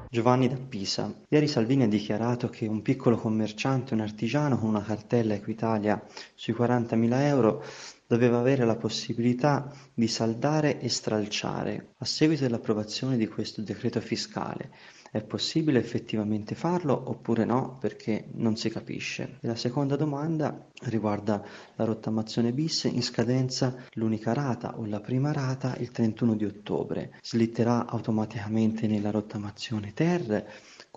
Giovanni 0.08 0.48
da 0.48 0.56
Pisa. 0.56 1.12
Ieri 1.28 1.48
Salvini 1.48 1.82
ha 1.82 1.88
dichiarato 1.88 2.48
che 2.48 2.66
un 2.66 2.82
piccolo 2.82 3.16
commerciante, 3.16 3.94
un 3.94 4.00
artigiano 4.00 4.58
con 4.58 4.68
una 4.68 4.82
cartella 4.82 5.34
Equitalia 5.34 6.00
sui 6.34 6.54
40.000 6.56 7.20
euro 7.26 7.62
doveva 8.10 8.40
avere 8.40 8.64
la 8.64 8.74
possibilità 8.74 9.72
di 9.94 10.08
saldare 10.08 10.80
e 10.80 10.88
stralciare. 10.88 11.92
A 11.98 12.04
seguito 12.04 12.42
dell'approvazione 12.42 13.16
di 13.16 13.28
questo 13.28 13.62
decreto 13.62 14.00
fiscale 14.00 14.72
è 15.12 15.22
possibile 15.22 15.78
effettivamente 15.78 16.56
farlo 16.56 17.08
oppure 17.08 17.44
no 17.44 17.78
perché 17.78 18.28
non 18.34 18.56
si 18.56 18.68
capisce. 18.68 19.38
E 19.40 19.46
la 19.46 19.54
seconda 19.54 19.94
domanda 19.94 20.66
riguarda 20.86 21.40
la 21.76 21.84
rottamazione 21.84 22.52
bis 22.52 22.84
in 22.92 23.02
scadenza 23.02 23.76
l'unica 23.92 24.32
rata 24.32 24.76
o 24.76 24.86
la 24.86 25.00
prima 25.00 25.30
rata 25.30 25.76
il 25.76 25.92
31 25.92 26.34
di 26.34 26.44
ottobre. 26.44 27.16
Slitterà 27.22 27.86
automaticamente 27.86 28.88
nella 28.88 29.12
rottamazione 29.12 29.92
ter 29.92 30.48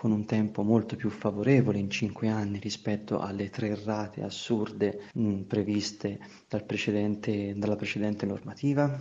con 0.03 0.11
un 0.11 0.25
tempo 0.25 0.63
molto 0.63 0.97
più 0.97 1.09
favorevole 1.09 1.77
in 1.77 1.89
cinque 1.89 2.27
anni 2.27 2.59
rispetto 2.59 3.21
alle 3.21 3.49
tre 3.49 3.73
rate 3.85 4.21
assurde 4.21 5.03
mh, 5.13 5.25
mm, 5.25 5.41
previste 5.43 6.19
dal 6.49 6.65
precedente, 6.65 7.53
dalla 7.55 7.77
precedente 7.77 8.25
normativa? 8.25 8.99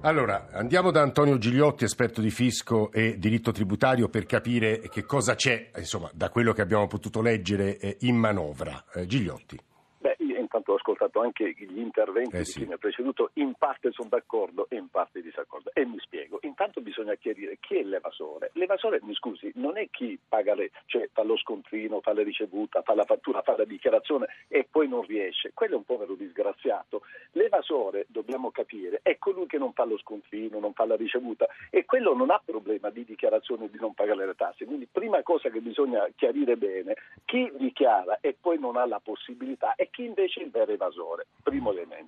Allora, 0.00 0.48
andiamo 0.50 0.90
da 0.90 1.02
Antonio 1.02 1.36
Gigliotti, 1.36 1.84
esperto 1.84 2.22
di 2.22 2.30
fisco 2.30 2.90
e 2.90 3.18
diritto 3.18 3.52
tributario, 3.52 4.08
per 4.08 4.24
capire 4.24 4.80
che 4.88 5.04
cosa 5.04 5.34
c'è, 5.34 5.68
insomma, 5.76 6.10
da 6.14 6.30
quello 6.30 6.54
che 6.54 6.62
abbiamo 6.62 6.86
potuto 6.86 7.20
leggere 7.20 7.76
eh, 7.76 7.96
in 8.00 8.16
manovra. 8.16 8.82
Eh, 8.94 9.04
Gigliotti 9.04 9.58
tanto 10.56 10.72
ho 10.72 10.74
ascoltato 10.76 11.20
anche 11.20 11.52
gli 11.52 11.78
interventi 11.78 12.34
Eh 12.34 12.38
di 12.38 12.44
sì. 12.44 12.60
chi 12.60 12.66
mi 12.66 12.72
ha 12.72 12.78
preceduto, 12.78 13.30
in 13.34 13.54
parte 13.58 13.90
sono 13.92 14.08
d'accordo 14.08 14.66
e 14.70 14.76
in 14.76 14.88
parte 14.88 15.20
disaccordo. 15.20 15.70
E 15.74 15.84
mi 15.84 15.98
spiego. 15.98 16.25
Bisogna 16.96 17.16
chiarire 17.16 17.58
chi 17.60 17.76
è 17.76 17.82
l'evasore. 17.82 18.52
L'evasore, 18.54 19.00
mi 19.02 19.12
scusi, 19.12 19.52
non 19.56 19.76
è 19.76 19.90
chi 19.90 20.18
paga 20.26 20.54
le, 20.54 20.70
cioè 20.86 21.10
fa 21.12 21.24
lo 21.24 21.36
scontrino, 21.36 22.00
fa 22.00 22.14
la 22.14 22.22
ricevuta, 22.22 22.80
fa 22.80 22.94
la 22.94 23.04
fattura, 23.04 23.42
fa 23.42 23.54
la 23.54 23.66
dichiarazione 23.66 24.28
e 24.48 24.66
poi 24.70 24.88
non 24.88 25.02
riesce. 25.02 25.50
Quello 25.52 25.74
è 25.74 25.76
un 25.76 25.84
povero 25.84 26.14
disgraziato. 26.14 27.02
L'evasore, 27.32 28.06
dobbiamo 28.08 28.50
capire, 28.50 29.00
è 29.02 29.18
colui 29.18 29.46
che 29.46 29.58
non 29.58 29.74
fa 29.74 29.84
lo 29.84 29.98
scontrino, 29.98 30.58
non 30.58 30.72
fa 30.72 30.86
la 30.86 30.96
ricevuta 30.96 31.46
e 31.68 31.84
quello 31.84 32.14
non 32.14 32.30
ha 32.30 32.40
problema 32.42 32.88
di 32.88 33.04
dichiarazione 33.04 33.68
di 33.68 33.76
non 33.78 33.92
pagare 33.92 34.24
le 34.24 34.34
tasse. 34.34 34.64
Quindi 34.64 34.88
prima 34.90 35.22
cosa 35.22 35.50
che 35.50 35.60
bisogna 35.60 36.08
chiarire 36.16 36.56
bene, 36.56 36.94
chi 37.26 37.52
dichiara 37.56 38.20
e 38.22 38.34
poi 38.40 38.58
non 38.58 38.78
ha 38.78 38.86
la 38.86 39.00
possibilità 39.00 39.74
e 39.74 39.90
chi 39.90 40.06
invece 40.06 40.40
è 40.40 40.44
il 40.44 40.50
vero 40.50 40.72
evasore. 40.72 41.26
Primo 41.42 41.72
elemento. 41.72 42.05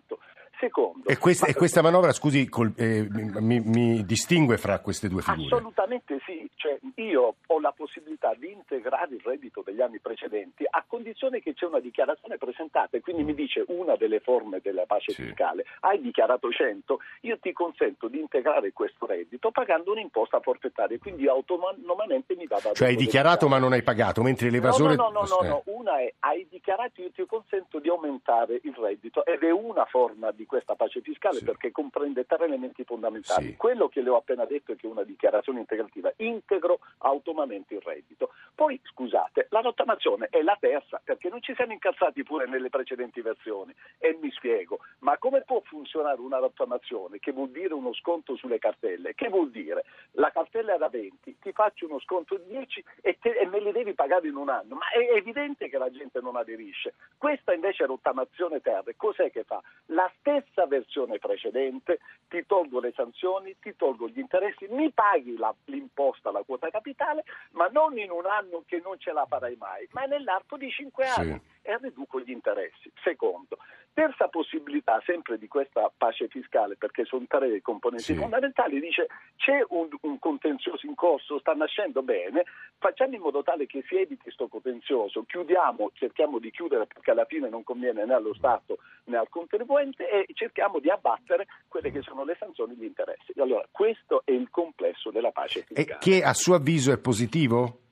Secondo, 0.60 1.08
E 1.08 1.18
questa, 1.18 1.46
e 1.46 1.54
questa 1.54 1.82
manovra, 1.82 2.12
scusi, 2.12 2.48
col- 2.48 2.72
eh, 2.76 3.06
mi, 3.10 3.60
mi 3.60 4.04
distingue 4.04 4.58
fra 4.58 4.80
queste 4.80 5.08
due 5.08 5.22
figure? 5.22 5.46
Assolutamente 5.54 6.18
sì, 6.26 6.47
cioè, 6.58 6.78
io 6.96 7.36
ho 7.46 7.60
la 7.60 7.70
possibilità 7.72 8.34
di 8.36 8.50
integrare 8.50 9.14
il 9.14 9.20
reddito 9.24 9.62
degli 9.64 9.80
anni 9.80 10.00
precedenti 10.00 10.64
a 10.68 10.84
condizione 10.86 11.40
che 11.40 11.54
c'è 11.54 11.66
una 11.66 11.78
dichiarazione 11.78 12.36
presentata 12.36 12.96
e 12.96 13.00
quindi 13.00 13.22
mi 13.22 13.34
dice 13.34 13.64
una 13.68 13.94
delle 13.96 14.18
forme 14.20 14.58
della 14.60 14.84
pace 14.84 15.12
Sì. 15.12 15.22
fiscale, 15.22 15.64
hai 15.80 16.00
dichiarato 16.00 16.50
100, 16.50 16.98
io 17.22 17.38
ti 17.38 17.52
consento 17.52 18.08
di 18.08 18.18
integrare 18.18 18.72
questo 18.72 19.06
reddito 19.06 19.50
pagando 19.52 19.92
un'imposta 19.92 20.40
forfettaria 20.40 20.98
quindi 20.98 21.28
autonomamente 21.28 22.34
mi 22.34 22.46
vado 22.46 22.70
a 22.70 22.72
Cioè 22.74 22.88
hai 22.88 22.96
dichiarato 22.96 23.46
ma 23.48 23.58
non 23.58 23.72
hai 23.72 23.82
pagato, 23.82 24.22
mentre 24.22 24.50
l'evasore... 24.50 24.96
No, 24.96 25.10
no, 25.10 25.20
no, 25.22 25.26
no, 25.40 25.44
Eh. 25.44 25.48
no, 25.48 25.62
una 25.66 26.00
è 26.00 26.12
hai 26.20 26.46
dichiarato 26.50 27.00
io 27.02 27.10
ti 27.12 27.24
consento 27.26 27.78
di 27.78 27.88
aumentare 27.88 28.58
il 28.64 28.74
reddito 28.74 29.24
ed 29.24 29.42
è 29.44 29.50
una 29.50 29.84
forma 29.84 30.32
di 30.32 30.44
questa 30.46 30.74
pace 30.74 31.00
fiscale 31.00 31.38
Sì. 31.38 31.44
perché 31.44 31.70
comprende 31.70 32.24
tre 32.26 32.44
elementi 32.44 32.82
fondamentali. 32.84 33.46
Sì. 33.50 33.56
Quello 33.56 33.88
che 33.88 34.00
le 34.00 34.10
ho 34.10 34.16
appena 34.16 34.44
detto 34.44 34.72
è 34.72 34.76
che 34.76 34.86
è 34.88 34.90
una 34.90 35.04
dichiarazione 35.04 35.60
integrativa, 35.60 36.12
integro 36.48 36.78
autonomamente 36.98 37.74
il 37.74 37.82
reddito. 37.82 38.32
Poi 38.54 38.80
scusate, 38.82 39.46
la 39.50 39.60
rottamazione 39.60 40.28
è 40.30 40.40
la 40.42 40.56
terza 40.58 41.00
perché 41.04 41.28
non 41.28 41.42
ci 41.42 41.54
siamo 41.54 41.72
incazzati 41.72 42.22
pure 42.22 42.46
nelle 42.46 42.70
precedenti 42.70 43.20
versioni 43.20 43.74
e 43.98 44.16
mi 44.20 44.30
spiego, 44.32 44.78
ma 45.00 45.18
come 45.18 45.42
può 45.42 45.60
funzionare 45.60 46.20
una 46.20 46.38
rottamazione 46.38 47.18
che 47.18 47.32
vuol 47.32 47.50
dire 47.50 47.74
uno 47.74 47.92
sconto 47.92 48.34
sulle 48.36 48.58
cartelle? 48.58 49.14
Che 49.14 49.28
vuol 49.28 49.50
dire? 49.50 49.84
La 50.12 50.30
cartella 50.30 50.74
era 50.74 50.88
20, 50.88 51.36
ti 51.40 51.52
faccio 51.52 51.86
uno 51.86 52.00
sconto 52.00 52.36
di 52.36 52.48
10 52.48 52.84
e, 53.02 53.18
te- 53.20 53.36
e 53.36 53.46
me 53.46 53.60
li 53.60 53.72
devi 53.72 53.94
pagare 53.94 54.28
in 54.28 54.36
un 54.36 54.48
anno, 54.48 54.76
ma 54.76 54.88
è 54.90 55.16
evidente 55.16 55.68
che 55.68 55.78
la 55.78 55.90
gente 55.90 56.20
non 56.20 56.36
aderisce. 56.36 56.94
Questa 57.16 57.52
invece 57.52 57.84
è 57.84 57.86
rottamazione 57.86 58.60
terra, 58.60 58.90
cos'è 58.96 59.30
che 59.30 59.44
fa? 59.44 59.60
La 59.86 60.10
stessa 60.18 60.66
versione 60.66 61.18
precedente, 61.18 62.00
ti 62.28 62.44
tolgo 62.46 62.80
le 62.80 62.92
sanzioni, 62.94 63.56
ti 63.60 63.76
tolgo 63.76 64.08
gli 64.08 64.18
interessi, 64.18 64.66
mi 64.68 64.90
paghi 64.90 65.36
la- 65.36 65.54
l'imposta, 65.66 66.30
la 66.30 66.37
quota 66.44 66.70
capitale, 66.70 67.24
ma 67.52 67.66
non 67.68 67.96
in 67.98 68.10
un 68.10 68.26
anno 68.26 68.62
che 68.66 68.80
non 68.82 68.98
ce 68.98 69.12
la 69.12 69.26
farai 69.26 69.56
mai, 69.58 69.86
ma 69.92 70.04
nell'arco 70.04 70.56
di 70.56 70.70
5 70.70 71.04
Sì. 71.06 71.20
anni 71.20 71.40
e 71.62 71.76
riduco 71.80 72.20
gli 72.20 72.30
interessi. 72.30 72.90
Secondo, 73.02 73.58
terza 73.92 74.28
possibilità 74.28 75.02
sempre 75.04 75.38
di 75.38 75.48
questa 75.48 75.90
pace 75.96 76.28
fiscale, 76.28 76.76
perché 76.76 77.04
sono 77.04 77.24
tre 77.28 77.60
componenti 77.62 78.04
Sì. 78.04 78.14
fondamentali, 78.14 78.80
dice 78.80 79.06
c'è 79.36 79.64
un, 79.70 79.88
un 80.02 80.18
contenzioso 80.18 80.86
in 80.86 80.94
corso, 80.94 81.38
sta 81.38 81.52
nascendo 81.54 82.02
bene, 82.02 82.44
facciamo 82.78 83.14
in 83.14 83.20
modo 83.20 83.42
tale 83.42 83.66
che 83.66 83.82
si 83.86 83.96
eviti 83.96 84.22
questo 84.22 84.48
contenzioso, 84.48 85.24
chiudiamo, 85.24 85.90
cerchiamo 85.94 86.38
di 86.38 86.50
chiudere 86.50 86.86
perché 86.86 87.10
alla 87.10 87.24
fine 87.24 87.48
non 87.48 87.64
conviene 87.64 88.04
né 88.04 88.14
allo 88.14 88.34
Stato 88.34 88.78
né 89.04 89.16
al 89.16 89.28
contribuente 89.28 90.08
e 90.08 90.26
cerchiamo 90.34 90.78
di 90.78 90.90
abbattere 90.90 91.46
quelle 91.68 91.90
che 91.90 92.02
sono 92.02 92.24
le 92.24 92.36
sanzioni 92.38 92.72
e 92.74 92.76
gli 92.76 92.84
interessi. 92.84 93.32
Allora, 93.38 93.66
questo 93.70 94.22
è 94.24 94.30
il 94.32 94.48
complesso 94.50 95.10
della 95.10 95.30
pace 95.30 95.60
E 95.60 95.64
fiscale. 95.66 95.98
che 96.00 96.22
a 96.28 96.34
suo 96.34 96.54
avviso 96.54 96.92
è 96.92 96.98
positivo? 96.98 97.87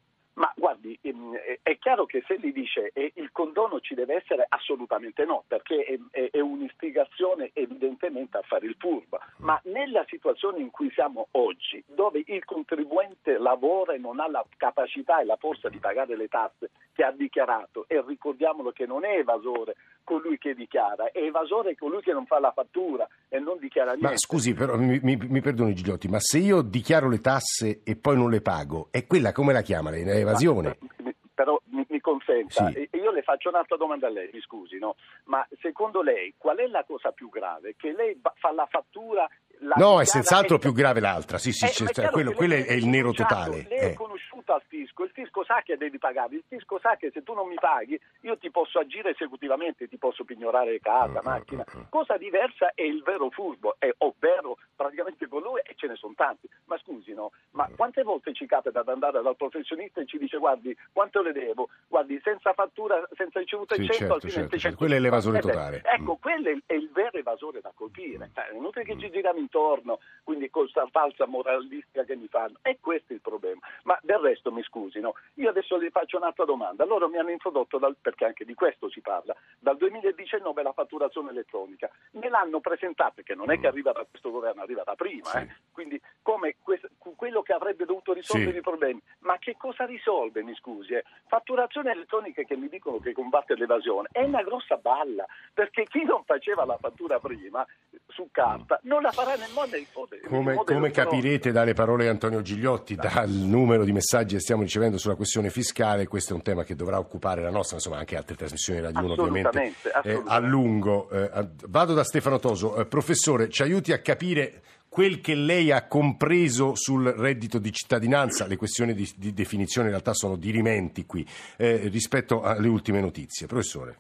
È- 1.35 1.79
chiaro 1.79 2.05
che 2.07 2.25
se 2.27 2.39
gli 2.41 2.53
dice 2.53 2.91
eh, 2.95 3.13
il 3.15 3.31
condono 3.33 3.79
ci 3.81 3.95
deve 3.95 4.17
essere, 4.17 4.45
assolutamente 4.49 5.25
no, 5.25 5.45
perché 5.47 5.85
è, 5.85 5.99
è- 6.11 6.31
è 6.33 6.41
un'istigazione 6.41 7.51
evidentemente 7.53 8.37
a 8.39 8.43
fare 8.43 8.67
il 8.67 8.75
furbo. 8.79 9.19
Ma 9.39 9.61
nella 9.65 10.05
situazione 10.09 10.59
in 10.61 10.71
cui 10.71 10.91
siamo 10.93 11.29
oggi, 11.33 11.83
dove 11.87 12.23
il 12.27 12.45
contribuente 12.45 13.39
lavora 13.39 13.95
e 13.95 13.99
non 13.99 14.21
ha 14.21 14.29
la 14.29 14.45
capacità 14.57 15.21
e 15.21 15.25
la 15.25 15.37
forza 15.37 15.69
di 15.69 15.79
pagare 15.79 16.17
le 16.17 16.29
tasse 16.29 16.71
che 16.93 17.03
ha 17.05 17.13
dichiarato, 17.13 17.85
e 17.89 18.03
ricordiamolo 18.07 18.73
che 18.73 18.87
non 18.87 19.05
è 19.05 19.19
evasore 19.19 19.77
colui 20.03 20.39
che 20.39 20.55
dichiara, 20.55 21.11
è 21.13 21.19
evasore 21.19 21.77
colui 21.77 22.01
che 22.01 22.13
non 22.13 22.27
fa 22.27 22.41
la 22.41 22.53
fattura 22.53 23.07
e 23.29 23.39
non 23.39 23.59
dichiara 23.59 23.91
niente. 23.93 24.09
Ma 24.09 24.17
scusi, 24.17 24.55
però 24.55 24.77
mi, 24.77 24.99
mi, 25.03 25.17
mi 25.17 25.41
perdoni 25.41 25.75
Gigliotti, 25.75 26.09
ma 26.09 26.19
se 26.21 26.39
io 26.39 26.63
dichiaro 26.63 27.09
le 27.09 27.21
tasse 27.21 27.83
e 27.85 27.97
poi 27.97 28.17
non 28.17 28.31
le 28.31 28.41
pago, 28.41 28.89
è 28.91 29.07
quella 29.07 29.33
come 29.33 29.53
la 29.53 29.63
chiama 29.63 29.91
lei? 29.91 30.03
È 30.05 30.17
evasione? 30.17 30.77
Ma, 30.81 30.87
mi- 31.05 31.15
però 31.37 31.61
mi, 31.67 31.85
mi 31.91 32.01
consenta, 32.01 32.71
Sì. 32.71 32.89
e- 32.91 32.97
io 32.97 33.13
le 33.13 33.21
faccio 33.21 33.51
un'altra 33.51 33.77
domanda 33.77 34.07
a 34.07 34.11
lei, 34.11 34.31
mi 34.33 34.41
scusi, 34.41 34.79
no? 34.79 34.97
ma 35.25 35.47
secondo 35.61 36.01
lei 36.01 36.33
qual 36.39 36.57
è 36.57 36.67
la 36.67 36.83
cosa 36.85 37.13
più 37.13 37.29
grave? 37.29 37.77
Che 37.77 37.93
lei 37.93 38.19
fa 38.37 38.53
la 38.53 38.67
fattura... 38.71 39.29
la 39.59 39.75
No, 39.77 40.01
è 40.01 40.05
senz'altro 40.07 40.57
e- 40.57 40.59
più 40.59 40.73
grave 40.73 41.01
l'altra, 41.01 41.37
sì, 41.37 41.53
sì, 41.53 41.67
Eh, 41.67 41.89
è 41.89 41.93
chiaro 41.93 42.11
quello, 42.11 42.33
quello 42.33 42.55
lei 42.55 42.65
è 42.65 42.73
il 42.73 42.87
nero 42.87 43.13
totale. 43.13 43.67
Lei 43.69 43.79
è 43.79 43.85
eh. 43.89 43.93
conosciuto 43.95 44.55
al 44.55 44.63
fisco, 44.77 45.05
il 45.05 45.11
fisco 45.11 45.45
sa 45.45 45.63
che 45.63 45.77
devi 45.77 45.99
pagare, 45.99 46.35
il 46.37 46.45
fisco 46.47 46.79
sa 46.79 46.97
che 46.97 47.11
se 47.13 47.23
tu 47.23 47.33
non 47.35 47.49
mi 47.49 47.55
paghi 47.55 47.99
io 48.23 48.37
ti 48.39 48.51
posso 48.51 48.79
agire 48.79 49.11
esecutivamente, 49.11 49.89
ti 49.89 49.97
posso 49.99 50.25
pignorare 50.25 50.79
casa, 50.81 51.21
Mm, 51.21 51.25
macchina. 51.25 51.65
mm, 51.75 51.81
mm. 51.81 51.85
Cosa 51.89 52.17
diversa 52.17 52.73
è 52.75 52.83
il 52.83 53.03
vero 53.03 53.31
furbo, 53.31 53.77
è, 53.79 53.91
ovvero 53.99 54.59
praticamente 54.75 55.27
con 55.29 55.43
lui 55.43 55.61
e 55.65 55.75
ce 55.77 55.87
ne 55.87 55.97
sono 55.97 56.13
tanti. 56.17 56.49
Ma 56.67 56.77
scusi, 56.79 57.13
no? 57.15 57.31
Ma 57.53 57.69
quante 57.77 58.03
volte 58.03 58.33
ci 58.35 58.47
capita 58.47 58.81
ad 58.81 58.89
andare 58.89 59.23
dal 59.23 59.37
professionista 59.37 60.01
e 60.01 60.07
ci 60.07 60.19
dice 60.19 60.37
guardi 60.39 60.77
quanto 60.93 61.23
le 61.23 61.33
devo? 61.33 61.69
Guardi, 61.89 62.21
senza 62.23 62.53
fattura, 62.53 63.07
senza 63.17 63.39
ricevuta 63.39 63.75
Sì, 63.75 63.83
100, 63.87 63.97
certo, 63.97 64.15
altrimenti 64.15 64.59
certo, 64.59 64.59
certo. 64.59 64.69
100. 64.69 64.77
Quello 64.77 64.95
è 64.95 64.99
l'evasore 64.99 65.39
Eh 65.39 65.41
totale. 65.41 65.83
Ecco, 65.85 66.13
Mm. 66.13 66.21
quello 66.21 66.49
è 66.49 66.53
il, 66.53 66.63
è 66.67 66.73
il 66.75 66.91
vero 66.93 67.19
evasore 67.19 67.61
da 67.61 67.73
colpire. 67.75 68.31
Cioè, 68.35 68.49
è 68.49 68.55
inutile 68.55 68.85
che 68.85 68.99
ci 68.99 69.11
giriamo 69.11 69.39
intorno, 69.39 70.01
quindi 70.25 70.51
con 70.51 70.63
questa 70.63 70.87
falsa 70.91 71.27
moralistica 71.27 72.05
che 72.05 72.17
mi 72.17 72.27
fanno. 72.29 72.59
E 72.63 72.79
questo 72.81 73.13
è 73.13 73.15
il 73.15 73.21
problema. 73.23 73.61
Ma 73.85 73.99
del 74.03 74.19
resto, 74.19 74.51
mi 74.53 74.63
scusi, 74.67 75.01
no? 75.01 75.15
io 75.35 75.49
adesso 75.49 75.77
le 75.77 75.91
faccio 75.91 76.17
un'altra 76.17 76.45
domanda. 76.45 76.85
Loro 76.85 77.09
mi 77.09 77.19
hanno 77.19 77.31
introdotto, 77.31 77.79
dal- 77.79 77.97
perché 78.01 78.25
anche 78.25 78.45
di 78.45 78.55
questo 78.55 78.91
si 78.91 79.01
parla, 79.01 79.35
dal 79.59 79.77
2019 79.77 80.63
la 80.63 80.73
fatturazione 80.73 81.31
elettronica. 81.31 81.89
Me 82.13 82.29
l'hanno 82.29 82.61
presentata, 82.61 83.13
perché 83.17 83.35
non 83.35 83.51
è 83.51 83.59
che 83.59 83.67
arriva 83.67 83.93
da 83.93 84.05
questo 84.09 84.31
governo, 84.31 84.63
arriva 84.63 84.83
da 84.85 84.95
prima. 84.95 85.29
Mm. 85.29 85.33
Sì. 85.33 85.39
eh. 85.39 85.55
Quindi 85.73 86.01
come 86.23 86.57
quest- 86.63 86.89
quello 87.17 87.43
che 87.43 87.53
avrebbe 87.53 87.85
dovuto 87.85 88.13
risolvere 88.13 88.53
Sì. 88.53 88.59
i 88.59 88.63
problemi. 88.63 89.01
Ma 89.21 89.39
che 89.39 89.57
cosa 89.57 89.85
risolve, 89.85 90.43
mi 90.43 90.55
scusi? 90.55 90.95
eh? 90.95 91.05
Fatturazione 91.27 91.93
elettronica 91.93 92.43
che 92.43 92.57
mi 92.57 92.69
dicono 92.69 92.99
che 92.99 93.13
combatte 93.13 93.55
l'evasione 93.55 94.09
è 94.13 94.23
una 94.23 94.43
grossa 94.43 94.77
balla, 94.77 95.25
perché 95.53 95.85
chi 95.85 96.03
non 96.05 96.25
faceva 96.25 96.65
la 96.65 96.77
fattura 96.79 97.19
prima 97.21 97.65
su 98.09 98.29
carta 98.31 98.79
non 98.85 99.03
la 99.03 99.11
farà 99.11 99.35
nemmeno 99.35 99.65
nel 99.71 99.87
modo 99.95 100.17
Come, 100.29 100.55
come 100.65 100.91
capirete 100.91 101.51
dalle 101.53 101.73
parole 101.75 102.05
di 102.05 102.09
Antonio 102.11 102.43
Gigliotti, 102.43 102.95
dal 102.95 103.29
numero 103.31 103.85
di 103.85 103.93
messaggi 103.93 104.35
che 104.35 104.41
stiamo 104.41 104.56
ricevendo 104.63 104.99
sulla 104.99 105.15
questione 105.15 105.51
fiscale, 105.51 106.07
questo 106.07 106.33
è 106.33 106.37
un 106.37 106.43
tema 106.43 106.65
che 106.65 106.75
dovrà 106.75 106.99
occupare 106.99 107.43
la 107.43 107.51
nostra, 107.51 107.77
insomma 107.77 107.99
anche 107.99 108.17
altre 108.17 108.37
trasmissioni 108.37 108.81
Radio 108.81 109.05
1 109.05 109.13
ovviamente 109.13 109.75
eh, 110.03 110.23
a 110.25 110.39
lungo. 110.39 111.09
Eh, 111.11 111.31
vado 111.69 111.95
da 111.95 112.05
Stefano 112.05 112.39
Toso, 112.39 112.77
Eh, 112.77 112.87
professore, 112.87 113.49
ci 113.49 113.63
aiuti 113.63 113.93
a 113.93 114.01
capire 114.01 114.63
quel 114.89 115.21
che 115.21 115.35
lei 115.35 115.73
ha 115.73 115.87
compreso 115.87 116.75
sul 116.75 117.05
reddito 117.07 117.59
di 117.59 117.71
cittadinanza, 117.73 118.47
le 118.47 118.57
questioni 118.57 118.95
di, 118.95 119.11
di 119.17 119.33
definizione 119.33 119.89
in 119.89 119.93
realtà 119.93 120.15
sono 120.15 120.37
dirimenti 120.37 121.05
qui 121.05 121.27
eh, 121.57 121.89
rispetto 121.89 122.43
alle 122.43 122.69
ultime 122.69 123.01
notizie. 123.01 123.47
Professore. 123.47 123.99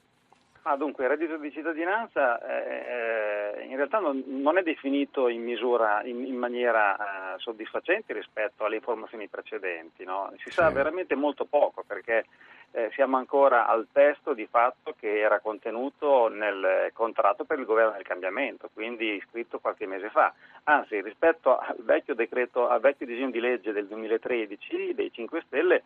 Ah, 0.62 0.76
dunque, 0.76 1.04
il 1.04 1.10
reddito 1.10 1.36
di 1.38 1.52
cittadinanza 1.52 2.40
eh, 3.54 3.64
in 3.64 3.76
realtà 3.76 3.98
non, 3.98 4.22
non 4.26 4.58
è 4.58 4.62
definito 4.62 5.28
in 5.28 5.42
misura, 5.42 6.02
in, 6.04 6.24
in 6.24 6.36
maniera 6.36 7.34
eh, 7.34 7.38
soddisfacente 7.38 8.12
rispetto 8.12 8.64
alle 8.64 8.76
informazioni 8.76 9.28
precedenti. 9.28 10.04
no? 10.04 10.32
Si 10.38 10.50
sa 10.50 10.68
Sì. 10.68 10.74
veramente 10.74 11.14
molto 11.14 11.44
poco 11.44 11.84
perché 11.86 12.24
eh, 12.72 12.90
siamo 12.92 13.16
ancora 13.16 13.66
al 13.66 13.86
testo 13.92 14.34
di 14.34 14.46
fatto 14.46 14.94
che 14.98 15.18
era 15.18 15.38
contenuto 15.40 16.28
nel 16.28 16.90
contratto 16.92 17.44
per 17.44 17.58
il 17.58 17.64
governo 17.64 17.92
del 17.92 18.02
cambiamento, 18.02 18.68
quindi 18.74 19.22
scritto 19.28 19.58
qualche 19.60 19.86
mese 19.86 20.10
fa. 20.10 20.32
Anzi, 20.64 21.00
rispetto 21.00 21.56
al 21.56 21.76
vecchio 21.78 22.14
decreto, 22.14 22.68
al 22.68 22.80
vecchio 22.80 23.06
disegno 23.06 23.30
di 23.30 23.40
legge 23.40 23.72
del 23.72 23.86
2013 23.86 24.94
dei 24.94 25.10
5 25.12 25.42
Stelle 25.46 25.82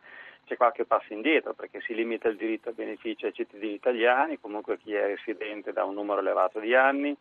c'è 0.47 0.57
qualche 0.57 0.85
passo 0.85 1.13
indietro 1.13 1.53
perché 1.53 1.81
si 1.83 1.95
limita 1.95 2.27
il 2.27 2.37
diritto 2.37 2.71
ai 2.71 2.75
benefici 2.75 3.27
ai 3.27 3.35
cittadini 3.35 3.75
italiani, 3.75 4.41
comunque 4.41 4.79
chi 4.79 4.93
è 4.95 5.07
residente 5.07 5.73
da 5.73 5.85
un 5.85 5.95
numero 5.95 6.19
elevato 6.21 6.59
di 6.59 6.75
anni. 6.75 7.15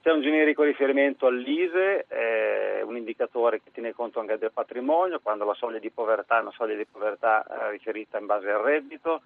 C'è 0.00 0.12
un 0.12 0.22
generico 0.22 0.62
riferimento 0.62 1.26
all'ISE, 1.26 2.06
eh, 2.08 2.82
un 2.82 2.96
indicatore 2.96 3.60
che 3.60 3.72
tiene 3.72 3.92
conto 3.92 4.20
anche 4.20 4.38
del 4.38 4.52
patrimonio, 4.52 5.18
quando 5.20 5.44
la 5.44 5.54
soglia 5.54 5.80
di 5.80 5.90
povertà 5.90 6.38
è 6.38 6.42
una 6.42 6.52
soglia 6.52 6.76
di 6.76 6.86
povertà 6.86 7.44
eh, 7.44 7.70
riferita 7.72 8.16
in 8.18 8.26
base 8.26 8.48
al 8.48 8.62
reddito. 8.62 9.22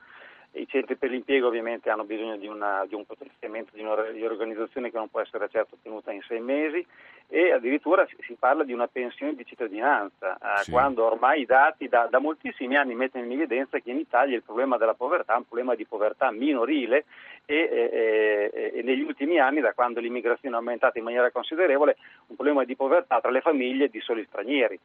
I 0.54 0.66
centri 0.68 0.97
per 0.97 1.11
l'impiego 1.11 1.47
ovviamente 1.47 1.88
hanno 1.88 2.04
bisogno 2.04 2.37
di, 2.37 2.47
una, 2.47 2.85
di 2.87 2.94
un 2.94 3.06
potenziamento, 3.06 3.71
di 3.75 3.82
una 3.82 4.11
riorganizzazione 4.11 4.90
che 4.90 4.99
non 4.99 5.09
può 5.09 5.21
essere 5.21 5.49
certo 5.49 5.76
ottenuta 5.76 6.12
in 6.12 6.21
sei 6.23 6.40
mesi 6.40 6.85
e 7.28 7.52
addirittura 7.52 8.06
si 8.06 8.37
parla 8.38 8.62
di 8.62 8.75
una 8.75 8.87
pensione 8.87 9.35
di 9.35 9.47
cittadinanza, 9.47 10.37
eh, 10.37 10.64
sì. 10.64 10.71
quando 10.71 11.06
ormai 11.06 11.40
i 11.40 11.47
dati 11.47 11.88
da, 11.88 12.06
da, 12.11 12.18
moltissimi 12.18 12.76
anni 12.76 12.94
mettono 12.94 13.25
in 13.25 13.32
evidenza 13.32 13.78
che 13.78 13.90
in 13.90 13.99
Italia 13.99 14.37
il 14.37 14.42
problema 14.42 14.76
della 14.76 14.92
povertà 14.92 15.35
è 15.35 15.38
un 15.38 15.47
problema 15.47 15.75
di 15.75 15.87
povertà 15.87 16.30
minorile 16.30 17.06
e, 17.47 18.50
e, 18.52 18.73
e 18.75 18.82
negli 18.82 19.02
ultimi 19.02 19.38
anni, 19.38 19.61
da 19.61 19.73
quando 19.73 20.00
l'immigrazione 20.00 20.54
è 20.54 20.59
aumentata 20.59 20.99
in 20.99 21.04
maniera 21.04 21.30
considerevole, 21.30 21.97
un 22.26 22.37
problema 22.37 22.64
di 22.64 22.76
povertà 22.76 23.21
tra 23.21 23.30
le 23.30 23.40
famiglie 23.40 23.88
di 23.88 24.00
soli 24.00 24.25
stranieri 24.28 24.78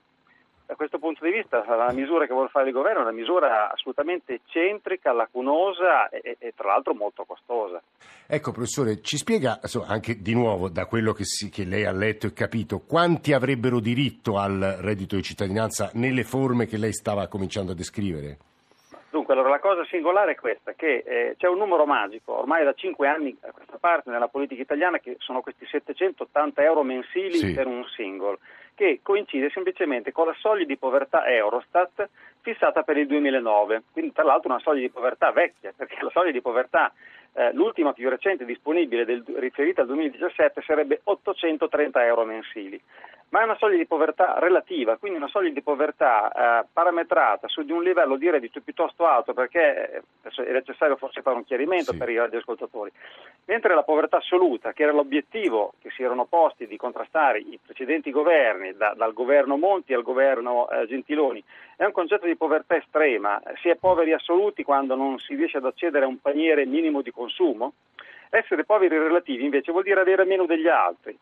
da 0.67 0.75
questo 0.75 0.99
punto 0.99 1.23
di 1.23 1.31
vista 1.31 1.63
la 1.65 1.93
misura 1.93 2.27
che 2.27 2.33
vuole 2.33 2.49
fare 2.49 2.67
il 2.67 2.73
governo 2.73 2.99
è 2.99 3.03
una 3.03 3.13
misura 3.13 3.71
assolutamente 3.71 4.33
eccentrica, 4.33 5.13
lacunosa 5.13 6.09
e, 6.09 6.35
e 6.37 6.53
tra 6.55 6.67
l'altro 6.67 6.93
molto 6.93 7.23
costosa. 7.23 7.81
Ecco 8.27 8.51
professore, 8.51 9.01
ci 9.01 9.15
spiega 9.15 9.59
insomma, 9.61 9.87
anche 9.87 10.21
di 10.21 10.33
nuovo 10.33 10.67
da 10.67 10.85
quello 10.85 11.13
che, 11.13 11.23
si, 11.23 11.49
che, 11.49 11.63
lei 11.63 11.85
ha 11.85 11.93
letto 11.93 12.27
e 12.27 12.33
capito 12.33 12.79
quanti 12.79 13.31
avrebbero 13.31 13.79
diritto 13.79 14.37
al 14.37 14.79
reddito 14.81 15.15
di 15.15 15.23
cittadinanza 15.23 15.89
nelle 15.93 16.25
forme 16.25 16.65
che 16.65 16.77
lei 16.77 16.91
stava 16.91 17.27
cominciando 17.27 17.71
a 17.71 17.75
descrivere? 17.75 18.37
Dunque, 19.09 19.33
allora, 19.33 19.49
la 19.49 19.59
cosa 19.59 19.85
singolare 19.85 20.33
è 20.33 20.35
questa, 20.35 20.73
che 20.73 21.01
eh, 21.05 21.35
c'è 21.37 21.47
un 21.47 21.57
numero 21.57 21.85
magico, 21.85 22.37
ormai 22.37 22.65
da 22.65 22.73
cinque 22.73 23.07
anni 23.07 23.35
a 23.39 23.51
questa 23.51 23.77
parte 23.79 24.11
nella 24.11 24.27
politica 24.27 24.61
italiana, 24.61 24.99
che 24.99 25.15
sono 25.19 25.39
questi 25.39 25.65
780 25.65 26.61
euro 26.61 26.83
mensili 26.83 27.37
sì. 27.37 27.53
per 27.53 27.67
un 27.67 27.85
single 27.95 28.37
che 28.77 28.99
coincide 29.01 29.49
semplicemente 29.49 30.11
con 30.11 30.27
la 30.27 30.35
soglia 30.37 30.63
di 30.63 30.77
povertà 30.77 31.25
Eurostat 31.25 32.07
fissata 32.41 32.83
per 32.83 32.95
il 32.95 33.07
2009, 33.07 33.81
quindi 33.91 34.13
tra 34.13 34.23
l'altro 34.23 34.51
una 34.51 34.61
soglia 34.61 34.81
di 34.81 34.91
povertà 34.91 35.31
vecchia, 35.31 35.73
perché 35.75 35.97
la 35.99 36.11
soglia 36.11 36.29
di 36.29 36.41
povertà, 36.41 36.93
eh, 37.33 37.51
l'ultima 37.53 37.91
più 37.91 38.07
recente 38.07 38.45
disponibile 38.45 39.03
del, 39.03 39.23
riferita 39.37 39.81
al 39.81 39.87
2017, 39.87 40.61
sarebbe 40.61 41.01
830 41.03 42.05
euro 42.05 42.23
mensili 42.23 42.79
ma 43.29 43.41
è 43.41 43.43
una 43.43 43.57
soglia 43.57 43.75
di 43.75 43.85
povertà 43.85 44.39
relativa, 44.39 44.95
quindi 44.97 45.17
una 45.17 45.27
soglia 45.27 45.49
di 45.49 45.61
povertà 45.61 46.31
eh, 46.61 46.65
parametrata 46.71 47.47
su 47.49 47.63
di 47.63 47.73
un 47.73 47.83
livello 47.83 48.15
di 48.15 48.29
reddito 48.29 48.61
piuttosto 48.61 49.05
alto, 49.05 49.33
perché 49.33 50.01
eh, 50.21 50.45
è 50.45 50.51
necessario 50.51 50.95
forse 50.95 51.21
fare 51.21 51.35
un 51.35 51.43
chiarimento 51.43 51.91
sì. 51.91 51.97
per 51.97 52.09
i 52.09 52.17
radioascoltatori, 52.17 52.91
mentre 53.45 53.75
la 53.75 53.83
povertà 53.83 54.17
assoluta, 54.17 54.71
che 54.71 54.83
era 54.83 54.93
l'obiettivo 54.93 55.73
che 55.81 55.89
si 55.89 56.03
erano 56.03 56.25
posti 56.25 56.67
di 56.67 56.77
contrastare 56.77 57.39
i 57.39 57.59
precedenti 57.63 58.11
governi, 58.11 58.73
da, 58.77 58.93
dal 58.95 59.13
governo 59.13 59.57
Monti 59.57 59.93
al 59.93 60.03
governo 60.03 60.69
eh, 60.69 60.87
Gentiloni, 60.87 61.43
è 61.75 61.83
un 61.83 61.91
concetto 61.91 62.25
di 62.25 62.37
povertà 62.37 62.77
estrema, 62.77 63.41
si 63.61 63.67
è 63.67 63.75
poveri 63.75 64.13
assoluti 64.13 64.63
quando 64.63 64.95
non 64.95 65.19
si 65.19 65.35
riesce 65.35 65.57
ad 65.57 65.65
accedere 65.65 66.05
a 66.05 66.07
un 66.07 66.19
paniere 66.21 66.65
minimo 66.65 67.01
di 67.01 67.11
consumo, 67.11 67.73
essere 68.29 68.63
poveri 68.63 68.97
relativi 68.97 69.43
invece 69.43 69.71
vuol 69.71 69.83
dire 69.83 69.99
avere 69.99 70.23
meno 70.23 70.45
degli 70.45 70.67
altri. 70.67 71.17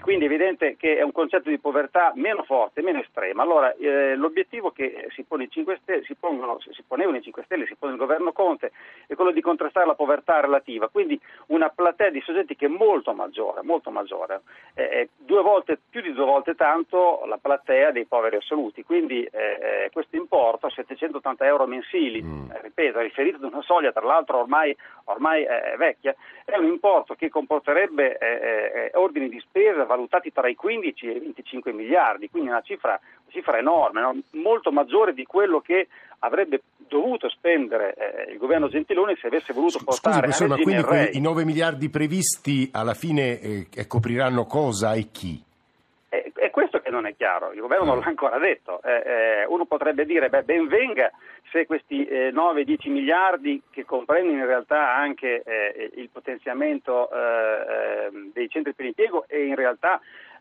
Quindi 0.00 0.24
è 0.24 0.28
evidente 0.28 0.76
che 0.76 0.96
è 0.96 1.02
un 1.02 1.12
concetto 1.12 1.50
di 1.50 1.58
povertà 1.58 2.12
meno 2.14 2.42
forte, 2.44 2.82
meno 2.82 3.00
estrema. 3.00 3.42
Allora, 3.42 3.74
eh, 3.74 4.16
l'obiettivo 4.16 4.70
che 4.70 5.08
si, 5.10 5.22
pone 5.24 5.48
Stelle, 5.50 6.02
si, 6.04 6.14
pongono, 6.14 6.58
si, 6.60 6.82
ponevano 6.86 7.18
i 7.18 7.22
5 7.22 7.42
Stelle, 7.44 7.66
si 7.66 7.76
pone 7.76 7.92
il 7.92 7.98
governo 7.98 8.32
Conte, 8.32 8.72
è 9.06 9.14
quello 9.14 9.30
di 9.30 9.40
contrastare 9.40 9.86
la 9.86 9.94
povertà 9.94 10.40
relativa, 10.40 10.88
quindi 10.88 11.20
una 11.48 11.68
platea 11.68 12.10
di 12.10 12.20
soggetti 12.20 12.56
che 12.56 12.66
è 12.66 12.68
molto 12.68 13.12
maggiore, 13.12 13.62
molto 13.62 13.90
maggiore, 13.90 14.42
eh, 14.74 15.08
volte, 15.42 15.78
più 15.90 16.00
di 16.00 16.12
due 16.12 16.24
volte 16.24 16.54
tanto 16.54 17.22
la 17.26 17.38
platea 17.38 17.90
dei 17.90 18.06
poveri 18.06 18.36
assoluti. 18.36 18.84
Quindi 18.84 19.24
eh, 19.24 19.84
eh 19.84 19.90
questo 19.92 20.16
importo, 20.16 20.68
780 20.70 21.44
euro 21.44 21.66
mensili, 21.66 22.22
mm. 22.22 22.50
Eh, 22.50 22.60
ripeto, 22.62 23.00
riferito 23.00 23.36
ad 23.36 23.52
una 23.52 23.62
soglia 23.62 23.92
tra 23.92 24.04
l'altro 24.04 24.38
ormai, 24.38 24.76
ormai 25.04 25.44
eh, 25.44 25.76
vecchia, 25.76 26.14
è 26.44 26.56
un 26.56 26.66
importo 26.66 27.14
che 27.14 27.28
comporterebbe 27.28 28.18
ordini 28.94 29.28
di 29.28 29.40
spesa 29.40 29.84
valutati 29.90 30.32
tra 30.32 30.48
i 30.48 30.54
15 30.54 31.06
e 31.06 31.12
i 31.16 31.18
25 31.18 31.72
miliardi, 31.72 32.30
quindi 32.30 32.48
una 32.48 32.62
cifra, 32.62 32.90
una 32.90 33.30
cifra 33.30 33.58
enorme, 33.58 34.00
no? 34.00 34.16
molto 34.40 34.70
maggiore 34.70 35.12
di 35.12 35.24
quello 35.24 35.60
che 35.60 35.88
avrebbe 36.20 36.62
dovuto 36.76 37.28
spendere 37.28 37.94
eh, 37.94 38.32
il 38.32 38.38
governo 38.38 38.68
Gentiloni 38.68 39.16
se 39.20 39.26
avesse 39.26 39.52
voluto 39.52 39.80
portare 39.84 40.30
Scusi, 40.30 40.46
ma 40.46 40.56
quindi 40.56 40.84
i 41.12 41.20
9 41.20 41.44
miliardi 41.44 41.88
previsti 41.88 42.68
alla 42.72 42.94
fine 42.94 43.40
eh, 43.40 43.86
copriranno 43.88 44.44
cosa 44.46 44.94
e 44.94 45.08
chi? 45.10 45.42
È, 46.08 46.30
è, 46.34 46.50
questo 46.50 46.79
non 46.90 47.06
è 47.06 47.14
chiaro, 47.16 47.52
il 47.52 47.60
governo 47.60 47.84
non 47.84 47.98
l'ha 47.98 48.06
ancora 48.06 48.38
detto. 48.38 48.80
Eh, 48.82 49.02
eh, 49.04 49.44
uno 49.46 49.64
potrebbe 49.64 50.04
dire, 50.04 50.28
beh, 50.28 50.42
ben 50.42 50.68
venga 50.68 51.10
se 51.50 51.66
questi 51.66 52.04
eh, 52.06 52.30
9-10 52.32 52.90
miliardi, 52.90 53.62
che 53.70 53.84
comprendono 53.84 54.38
in 54.38 54.46
realtà 54.46 54.94
anche 54.94 55.42
eh, 55.42 55.90
il 55.94 56.08
potenziamento 56.10 57.10
eh, 57.10 58.06
ehm, 58.06 58.32
dei 58.32 58.48
centri 58.48 58.74
per 58.74 58.84
l'impiego 58.84 59.24
e 59.26 59.44
in 59.44 59.54
realtà 59.54 60.00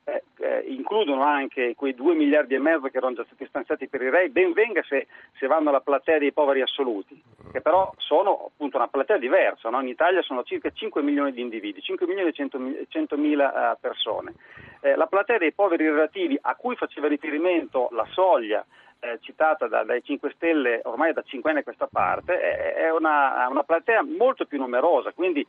eh, 0.09 0.23
eh, 0.39 0.63
includono 0.67 1.23
anche 1.23 1.75
quei 1.75 1.93
2 1.93 2.15
miliardi 2.15 2.55
e 2.55 2.59
mezzo 2.59 2.87
che 2.87 2.97
erano 2.97 3.15
già 3.15 3.25
stati 3.25 3.45
stanziati 3.45 3.87
per 3.87 4.01
i 4.01 4.09
REI, 4.09 4.29
ben 4.29 4.53
venga 4.53 4.81
se, 4.83 5.07
se 5.37 5.47
vanno 5.47 5.69
alla 5.69 5.81
platea 5.81 6.17
dei 6.17 6.31
poveri 6.31 6.61
assoluti, 6.61 7.21
che 7.51 7.61
però 7.61 7.93
sono 7.97 8.45
appunto 8.47 8.77
una 8.77 8.87
platea 8.87 9.17
diversa, 9.17 9.69
no? 9.69 9.81
in 9.81 9.87
Italia 9.87 10.21
sono 10.21 10.43
circa 10.43 10.71
5 10.71 11.01
milioni 11.01 11.31
di 11.31 11.41
individui, 11.41 11.81
5 11.81 12.07
milioni 12.07 12.29
e 12.29 12.87
100 12.87 13.17
mila 13.17 13.71
uh, 13.71 13.79
persone. 13.79 14.33
Eh, 14.81 14.95
la 14.95 15.07
platea 15.07 15.37
dei 15.37 15.53
poveri 15.53 15.89
relativi 15.89 16.37
a 16.41 16.55
cui 16.55 16.75
faceva 16.75 17.07
riferimento 17.07 17.89
la 17.91 18.07
soglia 18.11 18.65
eh, 19.01 19.17
citata 19.21 19.67
da, 19.67 19.83
dai 19.83 20.03
5 20.03 20.31
Stelle 20.35 20.81
ormai 20.83 21.13
da 21.13 21.21
5 21.21 21.49
anni 21.49 21.59
a 21.59 21.63
questa 21.63 21.87
parte, 21.87 22.39
è, 22.39 22.73
è 22.73 22.91
una, 22.91 23.47
una, 23.49 23.63
platea 23.63 24.03
molto 24.03 24.45
più 24.45 24.57
numerosa, 24.57 25.11
quindi 25.13 25.45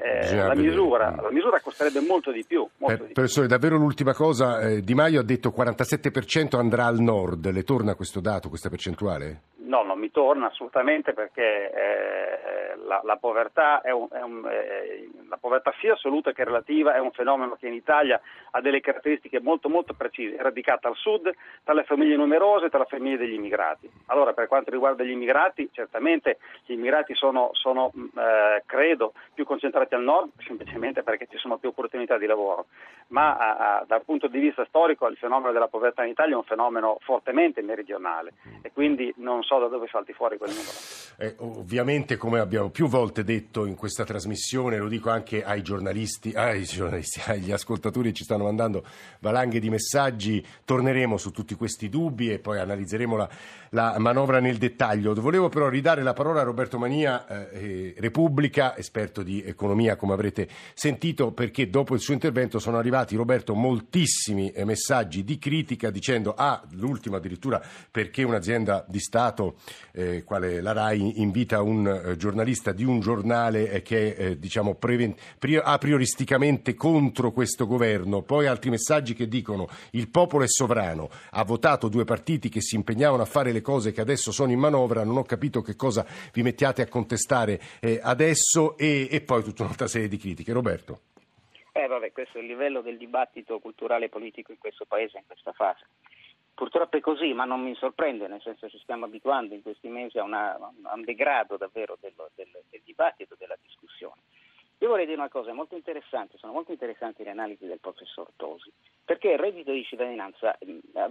eh, 0.00 0.36
la, 0.36 0.54
misura, 0.54 1.14
la, 1.20 1.30
misura, 1.30 1.60
costerebbe 1.60 2.00
molto 2.00 2.30
di 2.30 2.44
più. 2.46 2.66
Molto 2.78 2.96
per, 2.96 3.06
di 3.06 3.12
professore, 3.12 3.46
più. 3.46 3.56
davvero 3.56 3.76
l'ultima 3.76 4.14
cosa, 4.14 4.60
eh, 4.60 4.80
Di 4.80 4.94
Maio 4.94 5.20
ha 5.20 5.24
detto 5.24 5.52
47% 5.56 6.56
andrà 6.56 6.86
al 6.86 7.00
nord, 7.00 7.50
le 7.50 7.62
torna 7.62 7.94
questo 7.94 8.20
dato, 8.20 8.48
questa 8.48 8.68
percentuale? 8.68 9.42
No, 9.64 9.82
non 9.82 9.98
mi 9.98 10.10
torna 10.10 10.46
assolutamente 10.46 11.12
perché 11.12 11.42
eh, 11.42 12.41
la, 12.76 13.00
la, 13.04 13.16
povertà 13.16 13.82
un, 13.84 14.08
un, 14.10 14.48
eh, 14.50 15.08
la, 15.28 15.36
povertà, 15.36 15.72
sia 15.80 15.94
assoluta 15.94 16.32
che 16.32 16.44
relativa 16.44 16.94
è 16.94 16.98
un 16.98 17.12
fenomeno 17.12 17.56
che 17.56 17.66
in 17.68 17.74
Italia 17.74 18.20
ha 18.50 18.60
delle 18.60 18.80
caratteristiche 18.80 19.40
molto 19.40 19.68
molto 19.68 19.94
precise, 19.94 20.36
è 20.36 20.42
radicata 20.42 20.88
al 20.88 20.96
sud, 20.96 21.32
tra 21.64 21.74
le 21.74 21.84
famiglie 21.84 22.16
numerose 22.16 22.66
e 22.66 22.70
tra 22.70 22.80
le 22.80 22.86
famiglie 22.88 23.18
degli 23.18 23.34
immigrati. 23.34 23.90
Allora 24.06 24.32
per 24.32 24.48
quanto 24.48 24.70
riguarda 24.70 25.02
gli 25.04 25.10
immigrati, 25.10 25.68
certamente 25.72 26.38
gli 26.64 26.72
immigrati 26.72 27.14
sono, 27.14 27.50
sono 27.52 27.92
eh, 27.94 28.62
credo, 28.66 29.12
più 29.34 29.44
concentrati 29.44 29.94
al 29.94 30.02
nord 30.02 30.30
semplicemente 30.46 31.02
perché 31.02 31.26
ci 31.30 31.38
sono 31.38 31.58
più 31.58 31.70
opportunità 31.70 32.18
di 32.18 32.26
lavoro, 32.26 32.66
ma 33.08 33.36
a, 33.36 33.56
a, 33.56 33.84
dal 33.86 34.04
punto 34.04 34.28
di 34.28 34.38
vista 34.38 34.64
storico 34.66 35.06
il 35.08 35.16
fenomeno 35.16 35.52
della 35.52 35.68
povertà 35.68 36.04
in 36.04 36.10
Italia 36.10 36.34
è 36.34 36.36
un 36.36 36.44
fenomeno 36.44 36.98
fortemente 37.00 37.62
meridionale 37.62 38.34
e 38.62 38.70
quindi 38.72 39.12
non 39.16 39.42
so 39.42 39.58
da 39.58 39.68
dove 39.68 39.88
salti 39.88 40.12
fuori 40.12 40.38
quel 40.38 40.50
numero. 40.50 40.70
Eh, 41.18 41.36
ovviamente, 41.38 42.16
come 42.16 42.40
abbiamo 42.40 42.61
più 42.70 42.88
volte 42.88 43.24
detto 43.24 43.66
in 43.66 43.74
questa 43.74 44.04
trasmissione, 44.04 44.78
lo 44.78 44.88
dico 44.88 45.10
anche 45.10 45.42
ai 45.42 45.62
giornalisti, 45.62 46.32
ai 46.32 46.64
giornalisti, 46.64 47.20
agli 47.30 47.50
ascoltatori 47.50 48.10
che 48.10 48.16
ci 48.16 48.24
stanno 48.24 48.44
mandando 48.44 48.84
valanghe 49.20 49.58
di 49.58 49.70
messaggi, 49.70 50.44
torneremo 50.64 51.16
su 51.16 51.30
tutti 51.30 51.54
questi 51.54 51.88
dubbi 51.88 52.30
e 52.30 52.38
poi 52.38 52.58
analizzeremo 52.58 53.16
la, 53.16 53.28
la 53.70 53.98
manovra 53.98 54.40
nel 54.40 54.58
dettaglio. 54.58 55.14
Volevo 55.14 55.48
però 55.48 55.68
ridare 55.68 56.02
la 56.02 56.12
parola 56.12 56.40
a 56.40 56.44
Roberto 56.44 56.78
Mania, 56.78 57.26
eh, 57.50 57.94
Repubblica, 57.98 58.76
esperto 58.76 59.22
di 59.22 59.42
economia, 59.42 59.96
come 59.96 60.12
avrete 60.12 60.48
sentito, 60.74 61.32
perché 61.32 61.68
dopo 61.68 61.94
il 61.94 62.00
suo 62.00 62.14
intervento 62.14 62.58
sono 62.58 62.78
arrivati, 62.78 63.16
Roberto, 63.16 63.54
moltissimi 63.54 64.50
eh, 64.50 64.64
messaggi 64.64 65.24
di 65.24 65.38
critica 65.38 65.90
dicendo, 65.90 66.34
ah, 66.36 66.62
l'ultimo 66.72 67.16
addirittura 67.16 67.62
perché 67.90 68.22
un'azienda 68.22 68.84
di 68.88 69.00
Stato 69.00 69.56
eh, 69.92 70.22
quale 70.24 70.60
la 70.60 70.72
RAI 70.72 71.20
invita 71.20 71.62
un 71.62 71.86
eh, 71.86 72.16
giornalista 72.16 72.51
di 72.72 72.84
un 72.84 73.00
giornale 73.00 73.70
eh, 73.70 73.82
che 73.82 74.14
è 74.14 74.24
eh, 74.24 74.38
diciamo, 74.38 74.74
preven- 74.74 75.14
pri- 75.38 75.56
a 75.56 75.78
prioristicamente 75.78 76.74
contro 76.74 77.32
questo 77.32 77.66
governo, 77.66 78.22
poi 78.22 78.46
altri 78.46 78.70
messaggi 78.70 79.14
che 79.14 79.26
dicono 79.26 79.68
il 79.92 80.08
popolo 80.10 80.44
è 80.44 80.48
sovrano, 80.48 81.08
ha 81.30 81.44
votato 81.44 81.88
due 81.88 82.04
partiti 82.04 82.48
che 82.48 82.60
si 82.60 82.76
impegnavano 82.76 83.22
a 83.22 83.26
fare 83.26 83.52
le 83.52 83.60
cose 83.60 83.92
che 83.92 84.00
adesso 84.00 84.30
sono 84.30 84.52
in 84.52 84.58
manovra, 84.58 85.04
non 85.04 85.16
ho 85.16 85.24
capito 85.24 85.62
che 85.62 85.76
cosa 85.76 86.06
vi 86.32 86.42
mettiate 86.42 86.82
a 86.82 86.88
contestare 86.88 87.60
eh, 87.80 87.98
adesso 88.02 88.76
e, 88.76 89.08
e 89.10 89.20
poi 89.22 89.42
tutta 89.42 89.62
un'altra 89.62 89.88
serie 89.88 90.08
di 90.08 90.18
critiche. 90.18 90.52
Roberto. 90.52 91.00
Eh 91.72 91.86
vabbè, 91.86 92.12
questo 92.12 92.36
è 92.36 92.42
il 92.42 92.48
livello 92.48 92.82
del 92.82 92.98
dibattito 92.98 93.58
culturale 93.58 94.04
e 94.04 94.08
politico 94.10 94.52
in 94.52 94.58
questo 94.58 94.84
Paese 94.84 95.16
in 95.16 95.24
questa 95.26 95.52
fase. 95.52 95.86
Purtroppo 96.62 96.96
è 96.96 97.00
così, 97.00 97.32
ma 97.32 97.44
non 97.44 97.60
mi 97.60 97.74
sorprende, 97.74 98.28
nel 98.28 98.40
senso 98.40 98.68
ci 98.68 98.78
stiamo 98.78 99.06
abituando 99.06 99.52
in 99.52 99.62
questi 99.62 99.88
mesi 99.88 100.18
a, 100.18 100.22
una, 100.22 100.54
a 100.54 100.94
un 100.94 101.02
degrado 101.02 101.56
davvero 101.56 101.98
dello, 102.00 102.30
del, 102.36 102.50
del, 102.70 102.82
dibattito, 102.84 103.34
della 103.36 103.56
discussione. 103.60 104.20
Io 104.78 104.86
vorrei 104.86 105.06
dire 105.06 105.18
una 105.18 105.28
cosa 105.28 105.52
molto 105.52 105.74
interessante, 105.74 106.38
sono 106.38 106.52
molto 106.52 106.70
interessanti 106.70 107.24
le 107.24 107.30
analisi 107.30 107.66
del 107.66 107.80
professor 107.80 108.28
Tosi, 108.36 108.70
perché 109.04 109.32
il 109.32 109.40
reddito 109.40 109.72
di 109.72 109.82
cittadinanza 109.82 110.56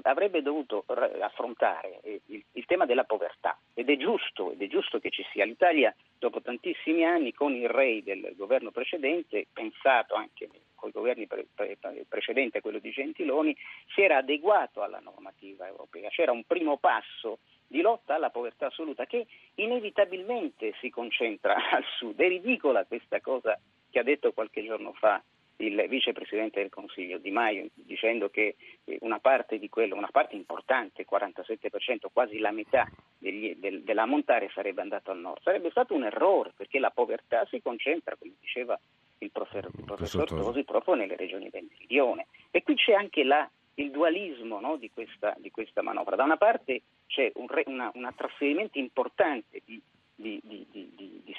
avrebbe 0.04 0.42
dovuto 0.42 0.86
affrontare 1.20 2.00
eh, 2.04 2.22
il, 2.28 2.42
il, 2.54 2.66
tema 2.66 2.86
della 2.86 3.04
povertà 3.04 3.60
ed 3.74 3.90
è 3.90 3.98
giusto, 3.98 4.54
ed 4.54 4.62
è 4.62 4.68
giusto 4.68 5.00
che 5.00 5.10
ci 5.10 5.26
sia. 5.34 5.44
L'Italia 5.44 5.94
dopo 6.18 6.42
tantissimi 6.42 7.04
anni 7.04 7.34
con 7.34 7.54
il 7.54 7.68
REI 7.68 8.04
del 8.04 8.36
governo 8.38 8.72
precedente, 8.72 9.48
pensato 9.52 10.16
anche 10.16 10.48
i 10.88 10.92
governi 10.92 11.28
pre- 11.28 11.48
pre- 11.54 11.78
precedenti 12.08 12.58
a 12.58 12.62
quello 12.62 12.80
di 12.80 12.92
Gentiloni, 12.92 13.56
si 13.94 14.02
era 14.02 14.18
adeguato 14.18 14.82
alla 14.82 15.00
normativa 15.00 15.68
europea, 15.68 16.10
c'era 16.10 16.32
un 16.32 16.44
primo 16.46 16.78
passo 16.78 17.40
di 17.68 17.82
lotta 17.82 18.16
alla 18.16 18.30
povertà 18.30 18.68
assoluta 18.68 19.06
che 19.06 19.26
inevitabilmente 19.56 20.74
si 20.80 20.90
concentra 20.90 21.56
al 21.72 21.86
sud. 21.98 22.20
È 22.20 22.28
ridicola 22.28 22.86
questa 22.86 23.22
cosa 23.22 23.60
che 23.90 24.00
ha 24.00 24.04
detto 24.04 24.34
qualche 24.34 24.64
giorno 24.64 24.94
fa 24.94 25.22
il 25.62 25.86
vicepresidente 25.88 26.60
del 26.60 26.70
Consiglio 26.70 27.18
Di 27.18 27.32
Maio 27.32 27.68
dicendo 27.74 28.30
che 28.30 28.56
eh, 28.84 28.98
una 29.02 29.20
parte 29.20 29.60
di 29.60 29.70
quello, 29.70 29.96
una 29.96 30.10
parte 30.12 30.36
importante, 30.36 31.06
47%, 31.06 32.08
quasi 32.12 32.40
la 32.40 32.52
metà 32.52 32.90
degli, 33.18 33.56
del, 33.56 33.84
dell'ammontare 33.84 34.50
sarebbe 34.54 34.82
andato 34.82 35.12
al 35.12 35.20
nord. 35.20 35.42
Sarebbe 35.44 35.70
stato 35.70 35.94
un 35.94 36.04
errore 36.04 36.54
perché 36.56 36.80
la 36.80 36.92
povertà 36.92 37.46
si 37.46 37.62
concentra, 37.62 38.16
come 38.18 38.34
diceva 38.40 38.80
il 39.20 39.32
professor, 39.32 39.72
il 39.78 39.86
professor 39.86 40.28
Tosi, 40.28 40.64
proprio 40.64 40.96
nelle 40.96 41.16
regioni 41.16 41.50
del 41.50 41.68
meridione. 41.70 42.28
E 42.50 42.64
qui 42.64 42.76
c'è 42.76 42.94
anche 42.94 43.24
la 43.24 43.50
il 43.76 43.90
dualismo 43.90 44.60
no, 44.60 44.76
di, 44.76 44.92
questa, 44.92 45.34
di, 45.40 45.50
questa, 45.50 45.82
manovra. 45.82 46.16
Da 46.16 46.24
una 46.24 46.38
parte 46.38 46.82
c'è 47.08 47.32
un, 47.36 47.48
una, 47.66 47.90
un 47.94 48.12
trasferimento 48.16 48.78
importante 48.78 49.62
di, 49.66 49.82
di, 50.14 50.40
di 50.44 50.68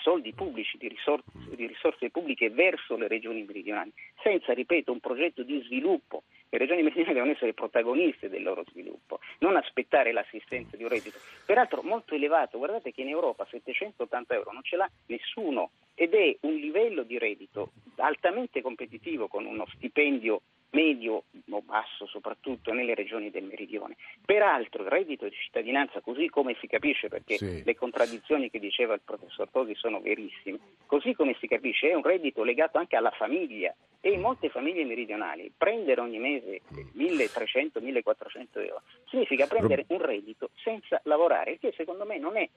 soldi 0.00 0.32
pubblici, 0.32 0.78
risorse, 0.80 1.24
di 1.54 1.66
risorse 1.66 2.10
pubbliche 2.10 2.50
verso 2.50 2.96
le 2.96 3.08
regioni 3.08 3.42
meridionali, 3.42 3.92
senza, 4.22 4.52
ripeto, 4.52 4.92
un 4.92 5.00
progetto 5.00 5.42
di 5.42 5.60
sviluppo. 5.62 6.22
Le 6.48 6.58
regioni 6.58 6.82
meridionali 6.82 7.14
devono 7.14 7.32
essere 7.32 7.54
protagoniste 7.54 8.28
del 8.28 8.42
loro 8.42 8.64
sviluppo, 8.70 9.20
non 9.38 9.56
aspettare 9.56 10.12
l'assistenza 10.12 10.76
di 10.76 10.82
un 10.82 10.90
reddito. 10.90 11.18
Peraltro 11.46 11.82
molto 11.82 12.14
elevato, 12.14 12.58
guardate 12.58 12.92
che 12.92 13.00
in 13.00 13.08
Europa 13.08 13.46
780 13.50 14.34
euro 14.34 14.52
non 14.52 14.62
ce 14.62 14.76
l'ha 14.76 14.90
nessuno 15.06 15.70
ed 15.94 16.14
è 16.14 16.36
un 16.40 16.54
livello 16.54 17.02
di 17.02 17.18
reddito 17.18 17.72
altamente 17.96 18.60
competitivo 18.60 19.28
con 19.28 19.46
uno 19.46 19.66
stipendio 19.74 20.42
medio 20.72 21.24
o 21.50 21.62
basso 21.62 22.06
soprattutto 22.06 22.72
nelle 22.72 22.94
regioni 22.94 23.30
del 23.30 23.44
meridione. 23.44 23.96
Peraltro 24.24 24.82
il 24.82 24.88
reddito 24.88 25.28
di 25.28 25.34
cittadinanza, 25.34 26.00
così 26.00 26.28
come 26.28 26.56
si 26.60 26.66
capisce, 26.66 27.08
perché 27.08 27.36
sì. 27.36 27.62
le 27.64 27.76
contraddizioni 27.76 28.50
che 28.50 28.58
diceva 28.58 28.94
il 28.94 29.00
professor 29.04 29.48
Tosi 29.50 29.74
sono 29.74 30.00
verissime, 30.00 30.58
così 30.86 31.14
come 31.14 31.36
si 31.40 31.46
capisce 31.46 31.90
è 31.90 31.94
un 31.94 32.02
reddito 32.02 32.42
legato 32.42 32.78
anche 32.78 32.96
alla 32.96 33.10
famiglia 33.10 33.74
e 34.00 34.10
in 34.10 34.20
molte 34.20 34.48
famiglie 34.48 34.84
meridionali 34.84 35.52
prendere 35.56 36.00
ogni 36.00 36.18
mese 36.18 36.62
1.300-1.400 36.96 38.66
euro 38.66 38.82
significa 39.08 39.46
prendere 39.46 39.84
un 39.88 40.00
reddito 40.00 40.50
senza 40.56 41.00
lavorare, 41.04 41.58
che 41.58 41.72
secondo 41.76 42.04
me 42.04 42.18
non 42.18 42.36
è 42.36 42.48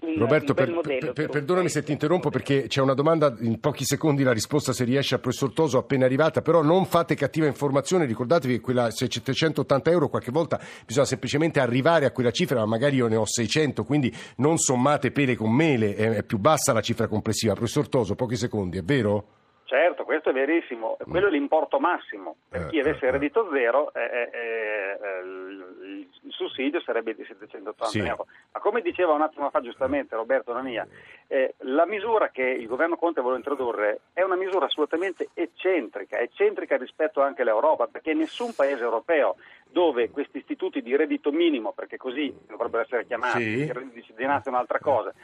un, 0.00 0.18
Roberto, 0.18 0.54
un 0.56 0.80
per, 0.80 1.12
per, 1.12 1.28
perdonami 1.28 1.68
se 1.68 1.82
ti 1.82 1.92
interrompo 1.92 2.30
perché 2.30 2.66
c'è 2.68 2.80
una 2.80 2.94
domanda, 2.94 3.34
in 3.40 3.60
pochi 3.60 3.84
secondi 3.84 4.22
la 4.22 4.32
risposta 4.32 4.72
se 4.72 4.84
riesce 4.84 5.14
al 5.14 5.20
professor 5.20 5.52
Toso 5.52 5.78
appena 5.78 6.04
arrivata, 6.04 6.42
però 6.42 6.62
non 6.62 6.86
fate 6.86 7.14
cattiva 7.14 7.46
informazione, 7.46 8.06
ricordatevi 8.06 8.54
che 8.54 8.60
quella 8.60 8.90
780 8.90 9.90
euro 9.90 10.08
qualche 10.08 10.30
volta 10.30 10.60
bisogna 10.86 11.06
semplicemente 11.06 11.60
arrivare 11.60 12.06
a 12.06 12.12
quella 12.12 12.30
cifra, 12.30 12.60
ma 12.60 12.66
magari 12.66 12.96
io 12.96 13.08
ne 13.08 13.16
ho 13.16 13.26
600, 13.26 13.84
quindi 13.84 14.14
non 14.36 14.58
sommate 14.58 15.10
pele 15.10 15.36
con 15.36 15.52
mele, 15.52 15.94
è, 15.94 16.10
è 16.10 16.22
più 16.22 16.38
bassa 16.38 16.72
la 16.72 16.80
cifra 16.80 17.06
complessiva. 17.06 17.54
Professor 17.54 17.88
Toso, 17.88 18.14
pochi 18.14 18.36
secondi, 18.36 18.78
è 18.78 18.82
vero? 18.82 19.38
Certo, 19.70 20.02
questo 20.02 20.30
è 20.30 20.32
verissimo, 20.32 20.96
quello 21.08 21.28
è 21.28 21.30
l'importo 21.30 21.78
massimo, 21.78 22.38
per 22.48 22.66
chi 22.66 22.78
eh, 22.78 22.80
avesse 22.80 23.04
il 23.04 23.10
eh, 23.10 23.10
reddito 23.12 23.48
zero 23.52 23.94
eh, 23.94 24.00
eh, 24.00 24.98
eh, 25.00 25.20
il 25.22 26.08
sussidio 26.30 26.80
sarebbe 26.80 27.14
di 27.14 27.24
780 27.24 27.86
sì. 27.86 28.00
euro. 28.00 28.26
Ma 28.50 28.58
come 28.58 28.80
diceva 28.80 29.12
un 29.12 29.22
attimo 29.22 29.48
fa 29.48 29.60
giustamente 29.60 30.16
Roberto 30.16 30.52
Nania, 30.52 30.84
eh, 31.28 31.54
la 31.58 31.86
misura 31.86 32.30
che 32.30 32.42
il 32.42 32.66
governo 32.66 32.96
Conte 32.96 33.20
vuole 33.20 33.36
introdurre 33.36 34.00
è 34.12 34.22
una 34.22 34.34
misura 34.34 34.66
assolutamente 34.66 35.28
eccentrica, 35.34 36.18
eccentrica 36.18 36.76
rispetto 36.76 37.20
anche 37.20 37.42
all'Europa, 37.42 37.86
perché 37.86 38.12
nessun 38.12 38.52
paese 38.56 38.82
europeo 38.82 39.36
dove 39.68 40.10
questi 40.10 40.38
istituti 40.38 40.82
di 40.82 40.96
reddito 40.96 41.30
minimo, 41.30 41.70
perché 41.70 41.96
così 41.96 42.36
dovrebbero 42.48 42.82
essere 42.82 43.06
chiamati, 43.06 43.40
sì. 43.40 43.48
il 43.60 43.72
reddito 43.72 43.94
di 43.94 44.02
cittadinanza 44.02 44.50
è 44.50 44.52
un'altra 44.52 44.80
cosa, 44.80 45.14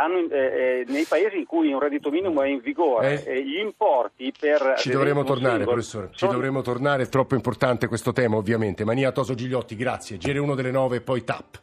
hanno, 0.00 0.28
eh, 0.30 0.38
eh, 0.38 0.84
nei 0.88 1.04
paesi 1.04 1.36
in 1.36 1.44
cui 1.44 1.72
un 1.72 1.78
reddito 1.78 2.10
minimo 2.10 2.42
è 2.42 2.48
in 2.48 2.60
vigore, 2.60 3.22
eh, 3.24 3.44
gli 3.44 3.58
importi 3.58 4.32
per... 4.38 4.74
Ci 4.78 4.90
dovremo 4.90 5.22
tornare, 5.24 5.56
singolo, 5.56 5.72
professore, 5.72 6.10
ci 6.12 6.26
dovremo 6.26 6.62
tornare, 6.62 7.02
è 7.02 7.08
troppo 7.08 7.34
importante 7.34 7.86
questo 7.86 8.12
tema 8.12 8.36
ovviamente. 8.36 8.84
Mania 8.84 9.12
Toso 9.12 9.34
Gigliotti, 9.34 9.76
grazie. 9.76 10.16
Gere 10.16 10.38
1 10.38 10.54
delle 10.54 10.70
9 10.70 10.96
e 10.96 11.00
poi 11.02 11.22
TAP. 11.22 11.60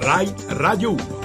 RAI 0.00 0.34
Radio 0.48 0.90
1 0.92 1.23